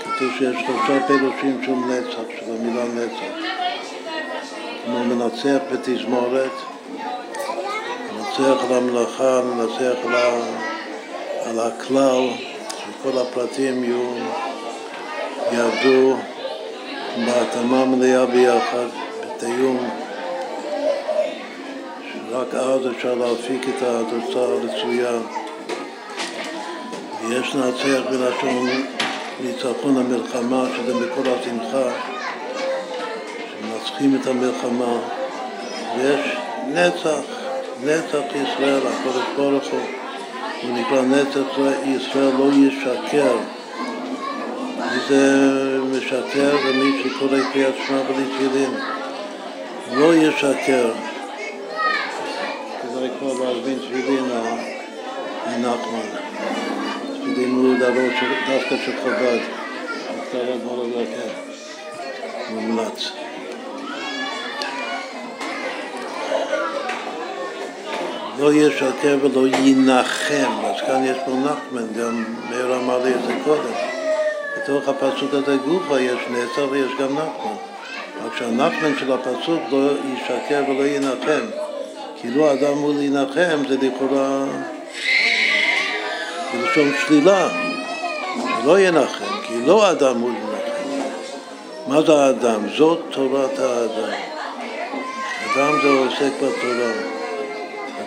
כתוב 0.00 0.28
שיש 0.38 0.56
שלושה 0.66 1.06
פירושים 1.06 1.60
של 1.66 1.72
נצח, 1.72 2.18
של 2.38 2.52
המילה 2.52 2.84
נצח. 2.84 3.49
כמו 4.84 5.04
מנצח 5.04 5.58
בתזמורת, 5.72 6.50
מנצח 8.12 8.64
על 8.64 8.76
המלאכה, 8.76 9.40
מנצח 9.42 9.98
על, 10.04 10.14
על 11.44 11.60
הכלל, 11.60 12.28
שכל 12.78 13.18
הפרטים 13.18 13.84
יהיו, 13.84 14.14
יעבדו 15.52 16.16
בהתאמה 17.26 17.84
מלאה 17.84 18.26
ביחד. 18.26 18.86
את 19.36 19.42
היום 19.42 19.90
רק 22.32 22.54
אז 22.54 22.80
אפשר 22.96 23.14
להפיק 23.14 23.68
את 23.68 23.82
התוצאה 23.82 24.42
הרצויה. 24.42 25.18
ויש 27.22 27.54
לנצח 27.54 28.00
בלשון 28.10 28.68
ניצחון 29.40 29.96
המלחמה, 29.96 30.64
שזה 30.76 30.94
מכל 30.94 31.30
השמחה, 31.30 32.09
שמנצחים 34.00 34.20
את 34.20 34.26
המלחמה, 34.26 34.98
ויש 35.96 36.36
נצח, 36.68 37.20
נצח 37.84 38.34
ישראל, 38.34 38.80
הקודש 38.86 39.26
ברוך 39.36 39.64
הוא, 39.64 39.80
הוא 40.62 40.78
נקרא 40.78 41.02
נצח 41.02 41.58
ישראל 41.84 42.32
לא 42.38 42.50
ישקר. 42.52 43.36
מי 44.76 45.00
זה 45.08 45.78
משקר? 45.92 46.56
זה 46.64 46.72
מי 46.72 47.02
שקורא 47.04 47.38
קריאת 47.52 47.74
שמע 47.86 48.02
בלי 48.02 48.24
תפילין. 48.34 48.74
לא 49.92 50.14
ישקר. 50.14 50.92
כדאי 52.82 53.08
כבר 53.18 53.32
להזמין 53.32 53.78
תפילין 53.78 54.24
לנחמן. 55.46 56.08
תפילין 57.20 57.50
מולדרות 57.50 58.12
דווקא 58.48 58.76
של 58.84 58.92
חב"ד. 59.04 59.38
דווקא 60.16 60.36
אדמו"ר 60.36 60.84
הדרכר. 60.84 61.30
מומלץ. 62.50 63.29
לא 68.40 68.52
ישקר 68.52 69.16
ולא 69.22 69.46
ינחם, 69.48 70.50
אז 70.64 70.80
כאן 70.86 71.04
יש 71.04 71.16
פה 71.24 71.30
נחמן, 71.30 71.86
גם 72.00 72.24
מאיר 72.50 72.76
אמר 72.76 73.04
לי 73.04 73.14
את 73.14 73.22
זה 73.26 73.32
קודם. 73.44 73.72
בתוך 74.56 74.88
הפסוק 74.88 75.34
הזה 75.34 75.56
גופה 75.64 76.00
יש 76.00 76.20
נצר 76.30 76.68
ויש 76.70 76.90
גם 77.00 77.12
נחמן. 77.12 77.56
רק 78.24 78.36
שהנחמן 78.38 78.98
של 78.98 79.12
הפסוק 79.12 79.60
לא 79.70 79.90
ישקר 80.14 80.62
ולא 80.68 80.86
ינחם. 80.86 81.46
כאילו 82.20 82.52
אדם 82.52 82.78
מול 82.78 83.02
ינחם 83.02 83.62
זה 83.68 83.76
לכאורה 83.82 84.44
בלשון 86.52 86.92
שלילה. 87.06 87.48
לא 88.64 88.80
ינחם, 88.80 89.40
כי 89.46 89.54
לא 89.66 89.90
אדם 89.90 90.16
מול 90.16 90.32
ינחם. 90.32 91.00
מה 91.86 92.02
זה 92.02 92.12
האדם? 92.12 92.60
זאת 92.76 93.00
תורת 93.10 93.58
האדם. 93.58 94.12
אדם 95.54 95.78
זה 95.82 95.88
עוסק 95.88 96.32
בתורה. 96.36 97.19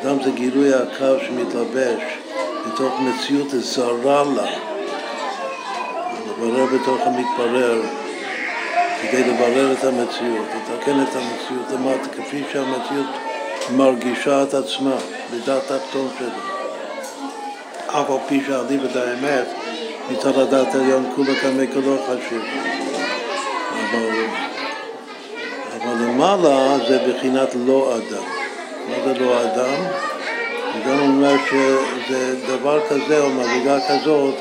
אדם 0.04 0.24
זה 0.24 0.32
גילוי 0.32 0.74
הקו 0.74 1.26
שמתלבש 1.28 2.04
בתוך 2.68 3.00
מציאות 3.00 3.48
זרה 3.50 4.24
לה. 4.36 4.46
לברר 6.28 6.66
בתוך 6.66 7.02
המתברר 7.06 7.82
כדי 9.02 9.24
לברר 9.24 9.74
את 9.74 9.84
המציאות, 9.84 10.48
לתקן 10.56 11.04
את 11.04 11.16
המציאות 11.16 11.72
למטה, 11.72 12.10
כפי 12.10 12.44
שהמציאות 12.52 13.06
מרגישה 13.70 14.44
את 14.44 14.54
עצמה 14.54 14.96
בדעת 15.34 15.64
תחתון 15.64 16.08
שלה. 16.20 16.44
אף 17.88 18.10
על 18.10 18.18
פי 18.28 18.42
שעליב 18.48 18.84
את 18.84 18.96
האמת 18.96 19.48
מצד 20.12 20.40
הדת 20.40 20.76
העליון 20.76 21.14
כולה 21.16 21.36
כמי 21.36 21.68
כולו 21.74 21.98
חשוב. 22.04 22.44
אבל, 23.72 24.10
אבל 25.78 26.06
למעלה 26.06 26.78
זה 26.88 27.00
בחינת 27.08 27.50
לא 27.66 27.96
אדם. 27.98 28.43
מה 28.98 29.04
זה 29.14 29.20
לא 29.20 29.42
אדם? 29.42 29.84
וגם 30.76 31.00
אומר 31.00 31.36
שזה 31.50 32.36
דבר 32.48 32.80
כזה 32.90 33.22
או 33.22 33.30
מדרגה 33.30 33.78
כזאת 33.90 34.36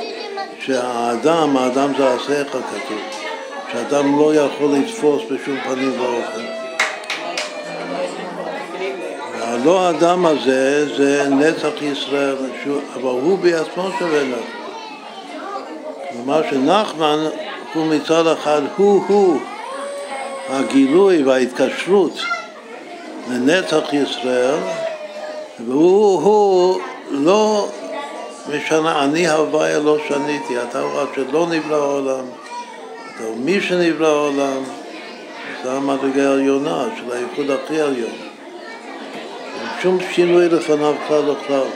שהאדם, 0.60 1.56
האדם 1.56 1.92
זה 1.98 2.08
השכל 2.08 2.58
כתוב, 2.62 2.98
שאדם 3.72 4.18
לא 4.18 4.34
יכול 4.34 4.76
לתפוס 4.76 5.22
בשום 5.30 5.56
פנים 5.64 6.00
ואופן. 6.00 6.44
והלא 9.38 9.86
האדם 9.86 10.26
הזה 10.26 10.96
זה 10.96 11.28
נצח 11.30 11.82
ישראל, 11.82 12.36
אבל 12.94 13.02
הוא 13.02 13.38
בעצמו 13.38 13.88
שווה 13.98 14.22
נצח. 14.24 14.62
כלומר 16.12 16.42
שנחמן 16.50 17.18
הוא 17.74 17.86
מצד 17.86 18.26
אחד 18.26 18.62
הוא-הוא 18.76 19.40
הגילוי 20.48 21.22
וההתקשרות 21.22 22.12
לנצח 23.30 23.92
ישראל, 23.92 24.58
והוא 25.66 26.80
לא 27.10 27.68
משנה, 28.48 29.04
אני 29.04 29.28
הוויה 29.28 29.78
לא 29.78 29.96
שניתי, 30.08 30.62
אתה 30.62 30.80
רואה 30.80 31.04
שלא 31.14 31.46
נברא 31.50 31.76
העולם, 31.76 32.24
אתה 33.14 33.24
הוא 33.24 33.36
מי 33.36 33.60
שנברא 33.60 34.08
העולם, 34.08 34.62
זה 35.62 35.72
המדרגה 35.72 36.28
העליונה 36.28 36.84
של 36.96 37.12
הייחוד 37.12 37.50
הכי 37.50 37.80
עליון. 37.80 38.10
אין 39.60 39.68
שום 39.82 39.98
שינוי 40.12 40.48
לפניו 40.48 40.94
כלל 41.08 41.30
וכלל. 41.30 41.66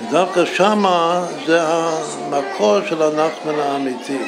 ודווקא 0.00 0.44
שמה 0.44 1.26
זה 1.46 1.62
המקור 1.62 2.76
של 2.88 3.02
הנחמן 3.02 3.58
האמיתי, 3.58 4.18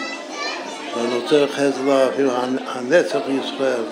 שהנוצר 0.95 1.47
חזלה, 1.49 2.09
אפילו 2.09 2.31
הנצח 2.66 3.21
ישראל. 3.29 3.85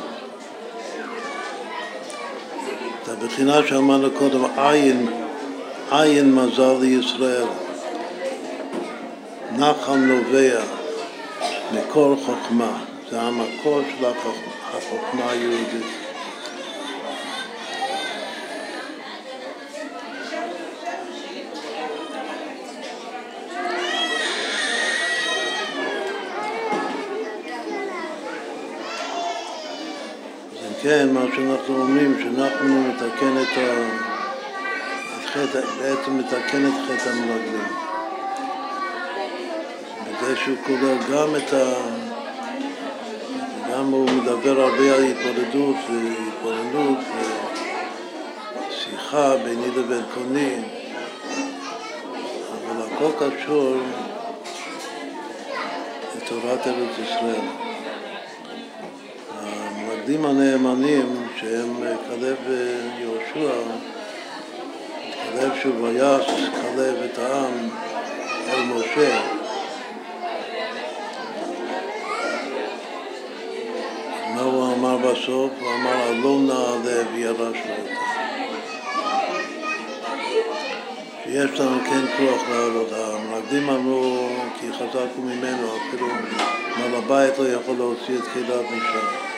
את 2.99 2.99
הבחינה 3.10 3.66
שאמרנו 3.66 4.10
קודם, 4.18 4.44
עין 4.56 5.06
עין 5.90 6.34
מזל 6.34 6.76
לישראל, 6.80 7.46
נחל 9.58 9.96
נובע 9.96 10.60
מקור 11.72 12.16
חוכמה, 12.26 12.78
זה 13.10 13.20
המקור 13.20 13.80
של 13.98 14.04
החוכמה 14.74 15.30
היהודית. 15.30 15.99
כן, 30.82 31.12
מה 31.12 31.20
שאנחנו 31.36 31.80
אומרים, 31.80 32.18
שאנחנו 32.22 32.82
מתקן 32.88 33.42
את 33.42 33.58
ה... 33.58 33.88
חטא, 35.26 35.60
בעצם 35.78 36.18
מתקן 36.18 36.66
את 36.66 36.72
חטא 36.86 37.08
המרגלים. 37.08 37.68
בזה 40.22 40.36
שהוא 40.36 40.56
כולל 40.66 40.96
גם 41.12 41.36
את 41.36 41.52
ה... 41.52 41.72
גם 43.70 43.84
הוא 43.84 44.10
מדבר 44.10 44.60
הרבה 44.60 44.94
על 44.94 45.04
התמודדות 45.04 45.76
והתבוננות 45.88 46.98
ושיחה 48.70 49.36
ביני 49.36 49.70
לבין 49.76 50.02
קוני, 50.14 50.56
אבל 52.52 52.82
הכל 52.82 53.10
קשור 53.18 53.76
לתורת 56.16 56.66
ארץ 56.66 56.98
ישראל. 56.98 57.69
המרגלים 60.10 60.24
הנאמנים 60.24 61.26
שהם 61.36 61.82
כלב 62.08 62.36
ויהושע 62.46 63.60
כלב 65.32 65.50
שהוא 65.60 65.82
ויעש 65.82 66.26
כלב 66.62 66.94
את 67.04 67.18
העם 67.18 67.68
אל 68.48 68.62
משה. 68.62 69.20
מה 74.34 74.40
הוא 74.40 74.74
אמר 74.74 74.96
בסוף? 74.96 75.50
הוא 75.60 75.68
אמר, 75.74 76.02
עלו 76.08 76.38
נעלה 76.38 77.08
וירשנו 77.14 77.72
אותה. 77.78 78.00
שיש 81.24 81.60
לנו 81.60 81.78
כן 81.80 82.06
כוח 82.16 82.48
לעלות. 82.48 82.88
המרגלים 82.92 83.70
אמרו, 83.70 84.28
כי 84.60 84.72
חזקו 84.72 85.20
ממנו, 85.22 85.68
אפילו 85.76 86.06
בעל 86.76 86.94
הבית 86.94 87.38
לא 87.38 87.48
יכול 87.48 87.76
להוציא 87.76 88.18
את 88.18 88.24
כליו 88.32 88.62
משם. 88.62 89.29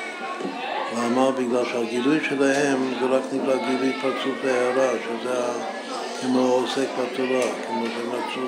ואמר 1.02 1.30
בגלל 1.30 1.64
שהגילוי 1.64 2.18
שלהם 2.28 2.94
זה 3.00 3.06
רק 3.06 3.22
נקרא 3.32 3.56
גילוי 3.56 3.92
פרצוף 4.02 4.38
והערה, 4.44 4.90
שזה 5.04 5.42
כמו 6.20 6.40
עוסק 6.40 6.88
בתורה, 6.98 7.42
כמו 7.66 7.84
שמצאו 7.86 8.42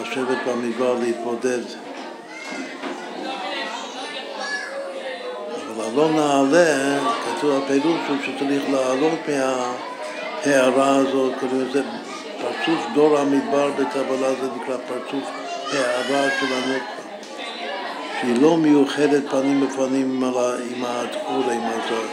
לשבת 0.00 0.38
במדבר 0.46 0.94
להתמודד. 0.94 1.60
אבל 5.74 5.84
הלא 5.84 6.10
נעלה, 6.10 6.98
כתוב 7.24 7.62
הפירוש 7.64 8.00
הוא 8.08 8.16
שצריך 8.22 8.62
לעלות 8.70 9.18
מההערה 9.28 10.96
הזאת, 10.96 11.32
כאילו 11.38 11.72
זה 11.72 11.82
פרצוף 12.40 12.86
דור 12.94 13.18
המדבר 13.18 13.70
בקבלה 13.70 14.34
זה 14.40 14.48
נקרא 14.56 14.76
פרצוף 14.88 15.30
הערה 15.72 16.28
של 16.40 16.46
הנקרא. 16.52 16.95
שהיא 18.20 18.42
לא 18.42 18.56
מיוחדת 18.56 19.30
פנים 19.30 19.66
בפנים 19.66 20.24
עם 20.70 20.84
הדחור, 20.84 21.50
עם 21.50 21.62
הזאת. 21.62 22.10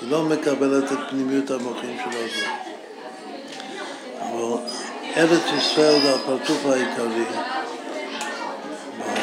היא 0.00 0.10
לא 0.10 0.22
מקבלת 0.22 0.92
את 0.92 0.98
פנימיות 1.10 1.50
המוחים 1.50 1.96
של 2.04 2.18
הזאת. 2.18 2.48
אבל 4.20 4.58
ארץ 5.16 5.42
ישראל 5.58 6.00
זה 6.00 6.14
הפרצוף 6.14 6.66
העיקרי. 6.66 7.24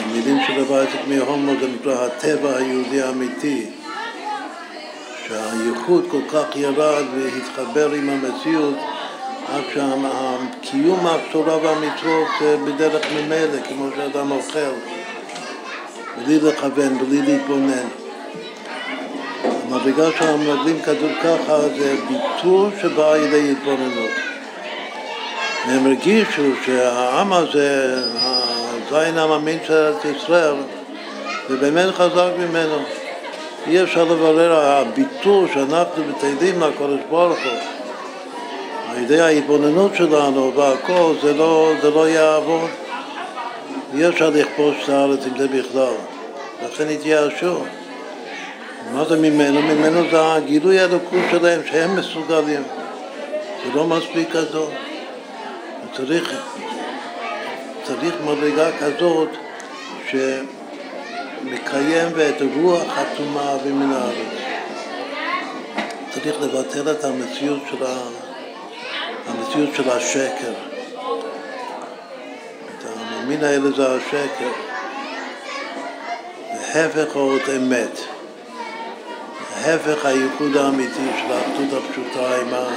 במילים 0.07 0.37
של 0.47 0.61
הבית 0.61 0.89
מהומו 1.07 1.51
זה 1.59 1.67
נקרא 1.67 2.05
הטבע 2.05 2.57
היהודי 2.57 3.01
האמיתי, 3.01 3.69
שהייחוד 5.27 6.05
כל 6.11 6.21
כך 6.29 6.55
ירד 6.55 7.03
והתחבר 7.15 7.91
עם 7.91 8.09
המציאות 8.09 8.77
עד 9.47 9.63
שהקיום 9.73 11.07
התורה 11.07 11.57
והמצוות 11.57 12.27
בדרך 12.65 13.05
ממילא, 13.13 13.61
כמו 13.69 13.87
שאדם 13.95 14.31
אוכל, 14.31 14.96
בלי 16.25 16.39
לכוון, 16.39 16.97
בלי 16.97 17.21
להתבונן. 17.21 17.88
המדרגה 19.43 20.12
של 20.19 20.27
המרגלים 20.27 20.82
כתוב 20.82 21.12
ככה, 21.23 21.60
זה 21.60 21.95
ביטול 22.08 22.69
שבא 22.82 23.12
על 23.12 23.23
ידי 23.23 23.51
התבוננות. 23.51 24.12
והם 25.67 25.86
הרגישו 25.86 26.43
שהעם 26.65 27.34
הזה, 27.34 27.95
הזין 28.21 29.17
המאמין 29.17 29.60
של 29.67 29.73
ארץ 29.73 30.06
ישראל, 30.06 30.56
זה 31.49 31.58
באמת 31.58 31.93
חזק 31.93 32.30
ממנו. 32.38 32.77
אי 33.67 33.84
אפשר 33.84 34.03
לברר, 34.03 34.56
הביטול 34.56 35.47
שאנחנו 35.53 36.03
מטיילים 36.03 36.62
לקודש 36.62 36.99
ברוך 37.10 37.38
הוא 37.43 37.60
על 38.89 39.03
ידי 39.03 39.21
ההתבוננות 39.21 39.95
שלנו 39.95 40.53
והכל, 40.56 41.13
זה 41.21 41.34
לא, 41.34 41.71
זה 41.82 41.89
לא 41.89 42.10
יעבוד. 42.10 42.87
אי 43.93 44.10
אפשר 44.10 44.30
לכבוש 44.30 44.76
את 44.84 44.89
הארץ 44.89 45.19
עם 45.26 45.38
זה 45.38 45.47
בכלל. 45.47 45.93
לכן 46.65 46.89
התייאשו. 46.89 47.63
מה 48.93 49.06
זה 49.06 49.15
ממנו? 49.15 49.62
ממנו 49.62 50.10
זה 50.12 50.34
הגילוי 50.34 50.80
האלוקות 50.80 51.23
שלהם, 51.32 51.62
שהם 51.71 51.95
מסוגלים. 51.95 52.63
זה 53.65 53.71
לא 53.76 53.88
מספיק 53.88 54.30
גדול. 54.30 54.69
צריך, 55.93 56.34
צריך 57.84 58.15
מדרגה 58.26 58.69
כזאת 58.80 59.30
שמקיים 60.10 62.08
את 62.08 62.41
רוח 62.62 62.97
הטומאה 62.97 63.58
ומן 63.65 63.93
הארץ. 63.93 64.38
צריך 66.13 66.36
לבטל 66.41 66.91
את 66.91 67.04
המציאות 67.04 67.60
של, 67.71 67.86
ה... 67.86 67.97
המציאות 69.28 69.69
של 69.76 69.89
השקר. 69.89 70.76
המאמין 73.27 73.43
האלה 73.43 73.71
זה 73.71 73.95
השקר. 73.95 74.51
והפך 76.53 77.15
עוד 77.15 77.41
אמת. 77.57 77.99
ההפך 79.55 80.05
הייחוד 80.05 80.57
האמיתי 80.57 80.93
של 80.93 81.33
האחדות 81.33 81.83
הפשוטה 81.83 82.35
עם, 82.41 82.53
ה... 82.53 82.67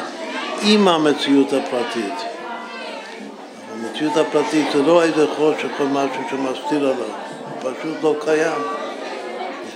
עם 0.62 0.88
המציאות 0.88 1.52
הפרטית. 1.52 2.14
המציאות 3.72 4.16
הפרטית 4.16 4.66
זה 4.72 4.82
לא 4.82 5.02
איזה 5.02 5.26
חושך 5.36 5.80
או 5.80 5.86
משהו 5.88 6.22
שמסתיר 6.30 6.78
עליו, 6.78 7.06
הוא 7.62 7.72
פשוט 7.72 7.96
לא 8.02 8.14
קיים. 8.24 8.62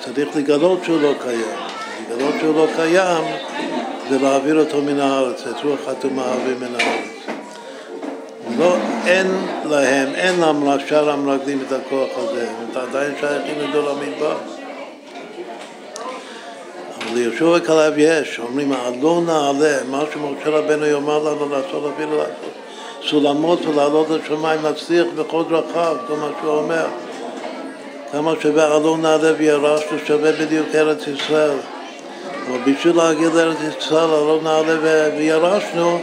צריך 0.01 0.37
לגלות 0.37 0.85
שהוא 0.85 1.03
לא 1.03 1.13
קיים. 1.23 1.57
לגלות 2.11 2.35
שהוא 2.41 2.55
לא 2.55 2.67
קיים 2.77 3.25
זה 4.09 4.19
להעביר 4.19 4.61
אותו 4.61 4.83
מן 4.83 5.01
הארץ, 5.01 5.47
את 5.47 5.65
רוח 5.65 5.89
הטומאה 5.89 6.35
ומן 6.47 6.75
הארץ. 6.75 7.14
לא, 8.59 8.77
אין 9.07 9.27
להם, 9.65 10.15
אין 10.15 10.35
לשאר 10.67 11.11
המרגלים 11.11 11.59
את 11.67 11.73
הכוח 11.73 12.09
הזה, 12.17 12.49
הם 12.49 12.83
עדיין 12.89 13.15
שייכים 13.21 13.55
לדור 13.59 13.91
המדבר. 13.91 14.37
אבל 16.99 17.15
ליהושע 17.15 17.45
וכלב 17.45 17.95
יש, 17.97 18.39
אומרים, 18.39 18.73
לא 19.03 19.21
נעלה, 19.27 19.77
מה 19.91 20.05
שמשה 20.13 20.51
רבנו 20.51 20.87
יאמר 20.87 21.19
לנו 21.19 21.49
לעשות, 21.49 21.93
אפילו 21.95 22.19
לעשות 22.19 22.55
סולמות 23.09 23.67
ולעלות 23.67 24.11
לשמיים, 24.11 24.63
להצליח 24.63 25.07
בכל 25.17 25.43
דרכיו, 25.51 25.97
כל 26.07 26.15
מה 26.15 26.29
שהוא 26.41 26.53
אומר. 26.53 26.87
כמה 28.13 28.33
שווה 28.41 28.77
עלו 28.77 28.97
נעלה 28.97 29.33
וירשנו, 29.39 29.99
שווה 30.07 30.33
בדיוק 30.33 30.67
ארץ 30.75 31.07
ישראל. 31.07 31.59
אבל 32.49 32.73
בשביל 32.73 32.97
להגיד 32.97 33.33
לארץ 33.35 33.57
ישראל, 33.79 34.11
עלו 34.11 34.41
נעלה 34.43 34.75
וירשנו, 35.17 36.01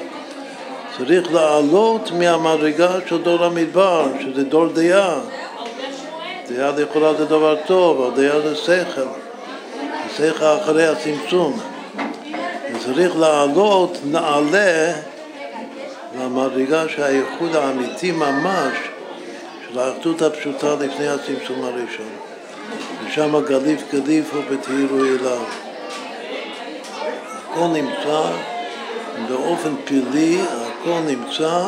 צריך 0.97 1.33
לעלות 1.33 2.11
מהמדרגה 2.11 2.89
של 3.07 3.21
דור 3.21 3.45
המדבר, 3.45 4.07
שזה 4.21 4.43
דור 4.43 4.67
דעה. 4.67 5.19
דעה 6.49 6.71
לכאורה 6.71 7.13
זה 7.13 7.25
דבר 7.25 7.55
טוב, 7.65 8.01
אבל 8.01 8.21
דעה 8.21 8.41
זה 8.41 8.55
שכל. 8.55 9.01
שכל 10.17 10.45
אחרי 10.45 10.87
הצמצום. 10.87 11.59
צריך 12.85 13.15
לעלות 13.19 13.97
נעלה 14.05 14.93
למדרגה 16.19 16.89
שהייחוד 16.89 17.55
האמיתי 17.55 18.11
ממש 18.11 18.77
של 19.67 19.79
האחדות 19.79 20.21
הפשוטה 20.21 20.75
לפני 20.75 21.07
הצמצום 21.07 21.63
הראשון. 21.63 22.09
ושם 23.07 23.45
גליף 23.47 23.81
גליף 23.93 24.31
ובתהירו 24.35 25.03
אליו. 25.03 25.43
הכל 27.51 27.67
נמצא 27.67 28.21
באופן 29.29 29.75
פלאי, 29.85 30.37
הכל 30.81 30.99
נמצא, 31.05 31.63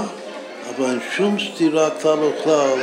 אבל 0.69 0.85
אין 0.85 0.99
שום 1.11 1.37
סתירה 1.39 1.89
כלל 2.01 2.19
וכלל 2.23 2.79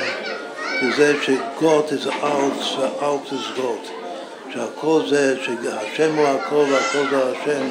בזה 0.83 1.14
שגות 1.23 1.93
is 1.93 2.07
out, 2.07 2.81
out 3.01 3.33
is 3.33 3.59
God. 3.59 3.90
שהכל 4.53 5.01
זה, 5.09 5.35
שהשם 5.43 6.14
הוא 6.16 6.27
הכל 6.27 6.64
והכל 6.71 7.05
זה 7.11 7.31
השם. 7.31 7.69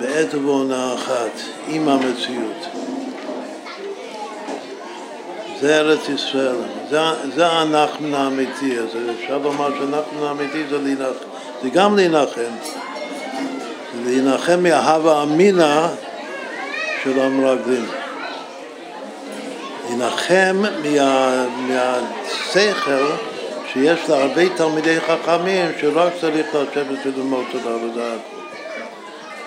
בעת 0.00 0.34
ובעונה 0.34 0.94
אחת, 0.94 1.40
עם 1.68 1.88
המציאות. 1.88 2.66
זה 5.60 5.78
ארץ 5.78 6.08
ישראל, 6.08 6.56
זה, 6.90 6.98
זה 7.34 7.46
האמיתי, 8.14 8.78
אז 8.78 8.88
אפשר 9.22 9.38
לומר 9.38 9.70
שהנחמן 9.78 10.26
האמיתי 10.26 10.64
זה, 10.70 10.78
להנח, 10.78 11.16
זה 11.62 11.68
גם 11.68 11.96
להנחם, 11.96 12.52
להנחם 14.04 14.62
מההווה 14.62 15.22
אמינא 15.22 15.88
של 17.02 17.20
המרגלים. 17.20 17.86
להנחם 19.90 20.62
מה, 20.82 21.46
מהשכל 21.68 23.06
שיש 23.72 24.00
להרבה 24.08 24.56
תלמידי 24.56 25.00
חכמים 25.00 25.70
שרק 25.80 26.12
צריך 26.20 26.46
לשבת 26.54 27.06
וללמוד 27.06 27.44
תודה 27.52 27.76
ודעת. 27.76 28.20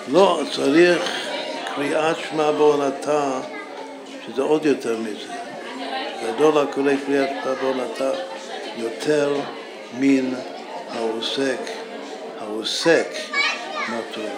לא, 0.08 0.40
צריך 0.52 1.02
קריאת 1.74 2.16
שמע 2.30 2.52
בעונתה, 2.52 3.40
שזה 4.26 4.42
עוד 4.42 4.66
יותר 4.66 4.96
מזה. 4.98 5.32
גדול 6.26 6.58
הקורא 6.58 6.92
קריאת 7.06 7.28
שמע 7.42 7.54
בעונתה 7.62 8.10
יותר 8.76 9.34
מן 9.98 10.34
העוסק, 10.94 11.60
העוסק 12.40 13.08
מהתורה. 13.88 14.28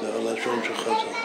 זה 0.00 0.30
הלשון 0.30 0.60
של 0.64 0.76
חז"ל. 0.76 1.21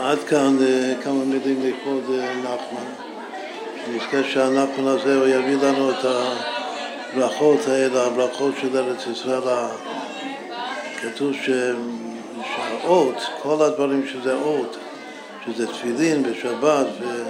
עד 0.00 0.18
כאן 0.18 0.56
כמה 1.02 1.24
מילים 1.24 1.60
לכבוד 1.62 2.04
נחמן. 2.38 3.14
נזכה 3.92 4.24
שהנחמן 4.24 4.86
הזה 4.86 5.16
הוא 5.16 5.26
יביא 5.26 5.56
לנו 5.56 5.90
את 5.90 6.04
הברכות 7.14 7.68
האלה, 7.68 8.06
הברכות 8.06 8.54
של 8.60 8.76
ארץ 8.76 9.06
ישראל 9.06 9.42
כתוב 11.02 11.32
ש... 11.32 11.50
שהאות, 12.56 13.16
כל 13.42 13.62
הדברים 13.62 14.06
שזה 14.06 14.34
אות, 14.34 14.76
שזה 15.46 15.66
תפילין 15.66 16.22
ושבת 16.26 16.86
ו... 17.00 17.24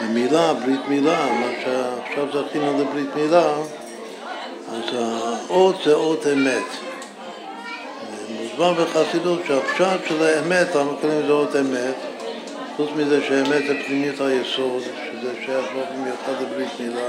ומילה, 0.00 0.54
ברית 0.54 0.88
מילה, 0.88 1.26
מה 1.40 1.50
שעכשיו 1.64 2.26
זכינו 2.32 2.80
לברית 2.80 3.14
מילה, 3.16 3.54
אז 4.72 4.84
האות 4.92 5.76
זה 5.84 5.94
אות 5.94 6.26
אמת. 6.32 6.95
מוסבר 8.58 8.84
בחסידות 8.84 9.38
שהפשט 9.46 10.08
של 10.08 10.22
האמת, 10.22 10.76
אנחנו 10.76 10.96
קוראים 11.00 11.20
לזה 11.20 11.32
אות 11.32 11.56
אמת, 11.56 11.94
חוץ 12.76 12.90
מזה 12.96 13.22
שאמת 13.28 13.66
זה 13.66 13.74
פנימיות 13.86 14.20
היסוד, 14.20 14.82
שזה 14.82 15.32
שייך 15.44 15.66
באופן 15.74 15.94
מיוחד 16.04 16.42
לברית 16.42 16.68
מילה. 16.80 17.08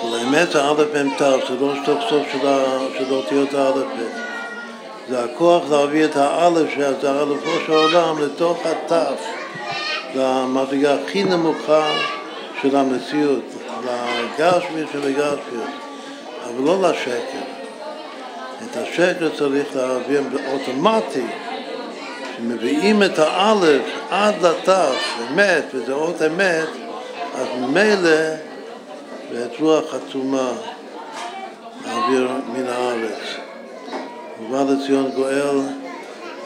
אבל 0.00 0.18
האמת 0.18 0.50
זה 0.50 0.64
א' 0.64 0.84
מ' 0.94 1.14
ת', 1.14 1.18
זה 1.18 1.54
לא 1.60 1.74
סוף 1.86 1.98
סוף 2.10 2.26
של 2.98 3.14
אותיות 3.14 3.54
האלף 3.54 3.76
ב'. 3.76 4.28
זה 5.08 5.24
הכוח 5.24 5.62
להביא 5.70 6.04
את 6.04 6.16
האלף, 6.16 6.70
שזה 6.74 7.22
אלפו 7.22 7.50
של 7.66 7.72
העולם, 7.72 8.22
לתוך 8.22 8.66
הת', 8.66 8.92
למדרגה 10.14 10.94
הכי 10.94 11.24
נמוכה 11.24 11.92
של 12.62 12.76
המציאות, 12.76 13.44
לגשמיות 13.84 14.88
של 14.92 15.06
הגשמיות, 15.06 15.68
אבל 16.44 16.64
לא 16.64 16.82
לשקר. 16.82 17.57
את 18.98 19.22
השקר 19.22 19.36
צריך 19.36 19.76
להביא 19.76 20.18
אוטומטי, 20.52 21.26
כשמביאים 22.32 23.02
את 23.02 23.18
האלף 23.18 23.82
עד 24.10 24.34
לת', 24.42 24.68
אמת, 25.30 25.64
וזה 25.74 25.92
אות 25.92 26.22
אמת, 26.22 26.68
אז 27.34 27.46
ממילא 27.60 28.34
ואת 29.32 29.60
רוח 29.60 29.94
עצומה 29.94 30.52
להעביר 31.84 32.30
מן 32.52 32.66
הארץ. 32.66 33.36
ובא 34.42 34.62
לציון 34.62 35.10
גואל 35.10 35.58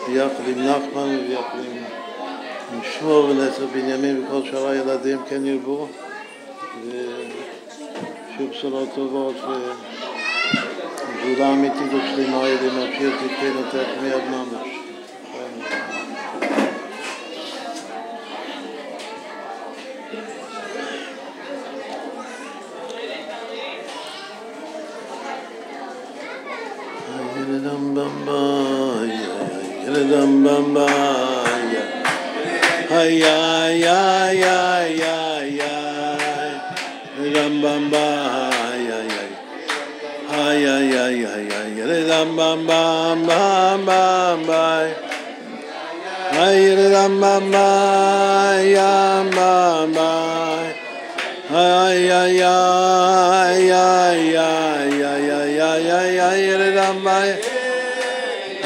ביחד 0.07 0.49
עם 0.49 0.59
נחמן 0.59 1.19
וביחד 1.19 1.59
עם, 1.59 1.85
עם 2.73 2.81
שמו 2.99 3.27
ונצר 3.29 3.67
בנימין 3.73 4.25
וכל 4.25 4.51
שאר 4.51 4.69
הילדים 4.69 5.19
כן 5.29 5.47
ירבו. 5.47 5.89
ו... 6.85 6.91
שיהיו 8.37 8.51
בשורות 8.51 8.89
טובות 8.95 9.37
Будаме 11.23 11.71
ти 11.79 11.85
го 11.91 11.99
клинајде 12.13 12.71
на 12.79 12.87
пирти 12.99 13.29
те 13.41 13.51
на 13.57 13.71
тек 13.71 13.99
не 14.03 14.15
однамеш. 14.21 14.82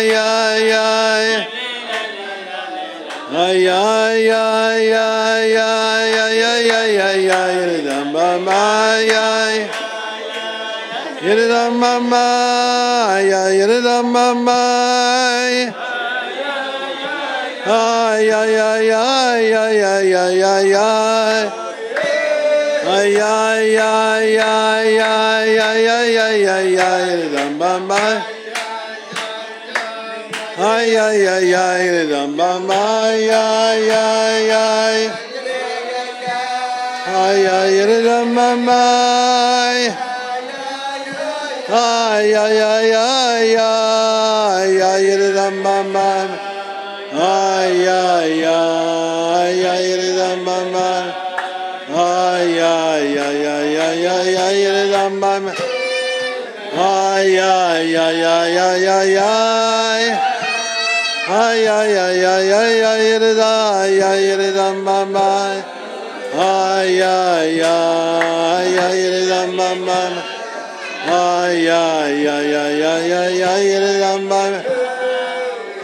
ay 0.00 0.72
ay 0.72 1.28
ay 3.30 3.68
ay 3.68 3.68
ay 3.68 4.30
ay 4.32 4.32
ay 4.32 4.88
ay 4.96 5.52
ay 5.52 5.52
ay 5.60 6.00
ay 6.00 6.38
ay 6.40 6.64
ay 6.70 6.92
ay 6.96 6.98
ay 7.00 7.22
ay 7.28 7.36
ay 7.36 7.54
ridam 7.68 8.08
mama 8.16 8.56
ay 8.96 9.12
ay 9.12 9.56
ridam 11.20 11.72
mama 11.76 12.26
ay 13.12 13.28
ay 13.28 13.56
ridam 13.68 14.06
mama 14.08 14.64
ay 15.44 15.68
ay 17.68 18.30
ay 18.32 18.56
ay 18.56 18.88
ay 18.88 19.44
ay 19.52 20.08
ay 20.16 20.40
ay 20.40 20.72
ay 20.74 21.38
Ay 22.90 23.14
ay 23.22 23.76
ay 23.78 24.28
ay 24.40 24.88
ay 24.98 25.50
ay 25.60 25.84
ay 25.86 26.10
ay 26.18 26.42
ay 26.48 26.70
ay 26.80 27.04
ridam 27.20 27.52
mama 27.60 28.00
Ay 28.00 28.39
ay 30.60 30.92
ay 30.92 31.24
ay 31.56 31.82
ridam 31.88 32.36
mama 32.36 32.76
ay 33.08 33.24
ay 33.32 33.82
ay 33.88 34.44
ay 34.52 34.98
Ay 37.10 37.40
ay 37.48 37.74
ridam 37.88 38.28
mama 38.36 38.84
Ay 41.70 42.28
ay 42.44 42.58
ay 42.60 42.88
ay 42.92 43.48
ay 43.56 44.72
ay 44.84 45.04
ridam 45.16 45.54
mama 45.64 46.28
Ay 47.16 47.80
ay 47.88 48.32
ay 48.44 49.56
ay 49.64 49.86
ridam 49.96 50.38
mama 50.44 50.92
Ay 51.88 52.52
ay 52.60 53.06
ay 53.16 53.40
ay 53.48 53.70
ay 53.80 54.02
ay 54.12 54.30
ay 54.44 54.60
ridam 54.76 55.12
mama 55.16 55.52
Ay 56.76 57.32
ay 57.40 57.88
ay 57.96 58.20
ay 58.28 58.84
ay 58.84 59.14
ay 59.16 60.29
ay 61.30 61.62
Ay 61.62 61.62
ay 61.70 61.94
ay 61.94 62.22
ay 62.26 62.50
ay 62.52 62.76
ay 62.90 63.04
rida 63.22 63.54
ay 63.82 63.94
ay 64.02 64.24
rida 64.34 64.68
mama 64.74 65.62
Ay 66.34 66.98
ay 66.98 67.62
ay 67.62 68.70
ay 68.86 68.98
rida 69.14 69.42
mama 69.54 70.02
Ay 71.06 71.70
ay 71.70 72.26
ay 72.26 72.50
ay 72.50 72.82
ay 72.82 73.12
ay 73.22 73.36
ay 73.46 73.66
rida 73.78 74.12
mama 74.26 74.58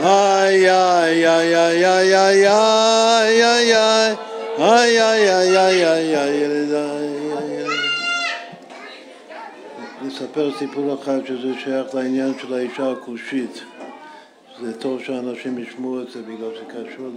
Ay 0.02 0.66
ay 0.66 1.22
ay 1.22 1.54
ay 1.54 1.80
ay 1.94 2.11
ay 2.11 2.42
ay 2.50 3.38
ay 3.38 3.70
ay 3.70 4.11
Ay 4.59 4.92
ay 4.96 5.24
ay 5.28 5.50
ay 5.52 5.78
ay 5.85 6.06
ay 6.16 6.37
רדה. 6.48 6.88
נספר 10.02 10.50
סיפור 10.59 10.94
אחד 10.94 11.26
שזה 11.26 11.52
שייך 11.64 11.94
לעניין 11.94 12.32
של 12.40 12.54
האישה 12.54 12.90
הכושית. 12.90 13.76
זה 14.61 14.81
טוב 14.81 15.03
שאנשים 15.03 15.59
ישמעו 15.59 16.03
את 16.03 16.11
זה 16.11 16.23
בגלל 16.23 16.51
זה 16.55 16.64
קשור 16.69 17.09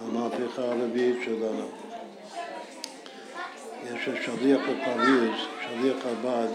למהפכה 0.00 0.62
הרביעית 0.62 1.16
שלנו. 1.24 1.68
יש 3.84 4.08
שליח 4.24 4.60
בפריז, 4.60 5.34
שליח 5.62 5.96
חב"ד, 6.02 6.48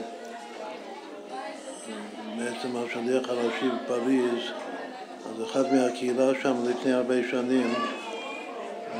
בעצם 2.37 2.77
השליח 2.77 3.29
הראשי 3.29 3.69
בפריז, 3.69 4.51
אז 5.25 5.43
אחד 5.43 5.73
מהקהילה 5.73 6.31
שם 6.41 6.53
לפני 6.69 6.93
הרבה 6.93 7.15
שנים 7.31 7.73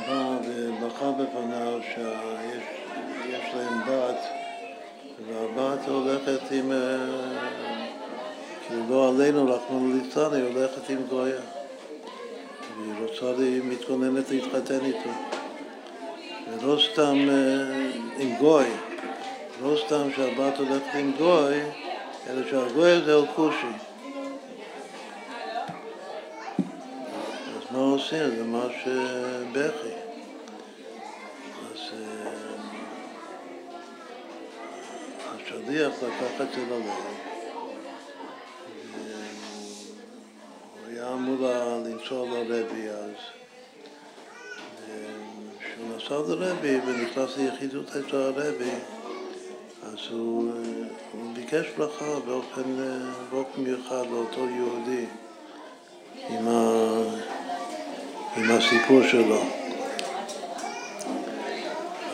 בא 0.08 0.38
ובכה 0.46 1.12
בפניו 1.12 1.80
שיש 1.94 3.56
להם 3.56 3.82
בת 3.88 4.20
והבת 5.28 5.88
הולכת 5.88 6.52
עם, 6.52 6.72
כאילו 8.72 8.90
לא 8.90 9.10
עלינו, 9.10 9.54
רחמנו 9.54 9.94
ליצלן, 9.94 10.34
היא 10.34 10.44
הולכת 10.44 10.90
עם 10.90 10.98
גויה. 11.10 11.42
והיא 12.78 12.94
רוצה, 13.02 13.42
היא 13.42 13.62
מתכוננת 13.64 14.30
להתחתן 14.30 14.86
איתו. 14.86 15.10
ולא 16.52 16.80
סתם 16.92 17.16
עם 18.18 18.36
גוי, 18.40 18.66
לא 19.62 19.76
סתם 19.86 20.08
שהבת 20.16 20.58
הולכת 20.58 20.96
עם 20.96 21.12
גוי, 21.18 21.60
אלא 22.30 22.50
שהגוי 22.50 22.92
הזה 22.92 23.14
הוא 23.14 23.28
כושי. 23.36 23.68
מה 27.72 27.80
עושים? 27.80 28.36
זה 28.36 28.44
ממש 28.44 28.74
בכי. 29.52 29.94
אז 31.72 31.92
השליח 35.36 35.94
לקח 36.04 36.42
את 36.42 36.48
זה 36.56 36.62
ללב, 36.70 37.31
אמור 41.22 41.50
לנסוע 41.86 42.28
לרבי 42.30 42.90
אז. 42.90 43.16
כשהוא 45.60 45.96
נסע 45.96 46.34
לרבי 46.34 46.80
ונכנס 46.86 47.38
ליחידות 47.38 47.86
אצל 47.90 48.16
הרבי, 48.16 48.72
אז 49.84 49.98
הוא, 50.12 50.52
הוא 51.12 51.34
ביקש 51.34 51.66
ברכה 51.78 52.20
באופן, 52.26 52.62
באופן 53.32 53.62
מיוחד 53.62 54.04
לאותו 54.12 54.40
יהודי 54.50 55.06
עם 56.30 56.48
ה... 56.48 56.72
עם 58.38 58.52
הסיפור 58.52 59.02
שלו. 59.12 59.42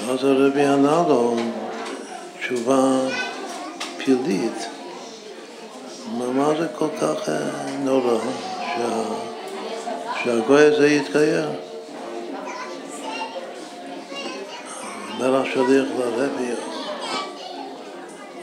אז 0.09 0.23
הרבי 0.23 0.65
ענה 0.65 1.03
לו 1.07 1.35
תשובה 2.39 2.99
פלילית. 3.97 4.67
מה 6.17 6.53
זה 6.59 6.67
כל 6.77 6.89
כך 7.01 7.29
נורא 7.83 8.17
שה, 8.77 9.03
שהגוי 10.23 10.65
הזה 10.65 10.87
יתגייר? 10.87 11.49
אומר 15.13 15.41
השליח 15.41 15.87
לרבי, 15.99 16.51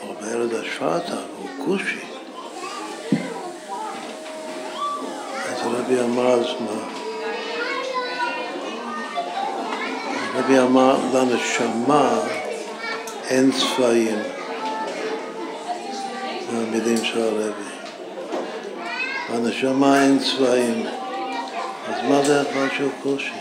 אומר 0.02 0.46
את 0.46 0.52
השפעתה, 0.52 1.16
הוא 1.38 1.48
כושי. 1.64 2.00
אז 5.48 5.60
הרבי 5.62 6.00
אמר, 6.00 6.32
אז 6.32 6.46
מה? 6.60 7.04
הרבי 10.34 10.58
אמר, 10.58 10.96
לנשמה 11.14 12.20
אין 13.28 13.50
צבעים. 13.52 14.22
זה 16.50 16.56
המילים 16.56 17.04
של 17.04 17.22
הרבי. 17.22 17.73
לנשמה 19.34 20.02
אין 20.02 20.18
צבעים. 20.18 20.86
אז 21.88 21.94
מה 22.08 22.22
זה 22.22 22.42
משהו 22.42 22.88
קושי? 23.02 23.32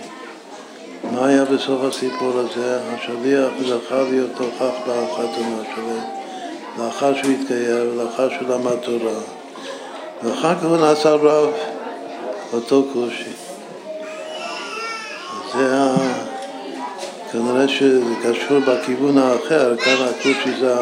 מה 1.12 1.28
היה 1.28 1.46
בסוף 1.46 1.84
הסיפור 1.84 2.32
הזה? 2.40 2.80
השליח 2.82 3.50
זכה 3.68 4.02
להיות 4.02 4.32
תוכח 4.38 4.74
בחתונה 4.88 5.64
שלו, 5.76 6.00
לאחר 6.78 7.16
שהוא 7.16 7.32
התגייר 7.32 7.92
ולאחר 7.94 8.30
שהוא 8.30 8.50
למד 8.50 8.76
תורה. 8.76 9.20
ואחר 10.24 10.56
כך 10.56 10.64
הוא 10.64 10.78
נעשה 10.78 11.10
רב, 11.10 11.54
אותו 12.54 12.86
כושי. 12.94 13.32
זה 15.54 15.78
ה... 15.78 15.96
כנראה 17.32 17.68
שזה 17.68 18.14
קשור 18.24 18.60
בכיוון 18.60 19.18
האחר, 19.18 19.78
כאן 19.78 19.96
הכושי 20.10 20.60
זה, 20.60 20.76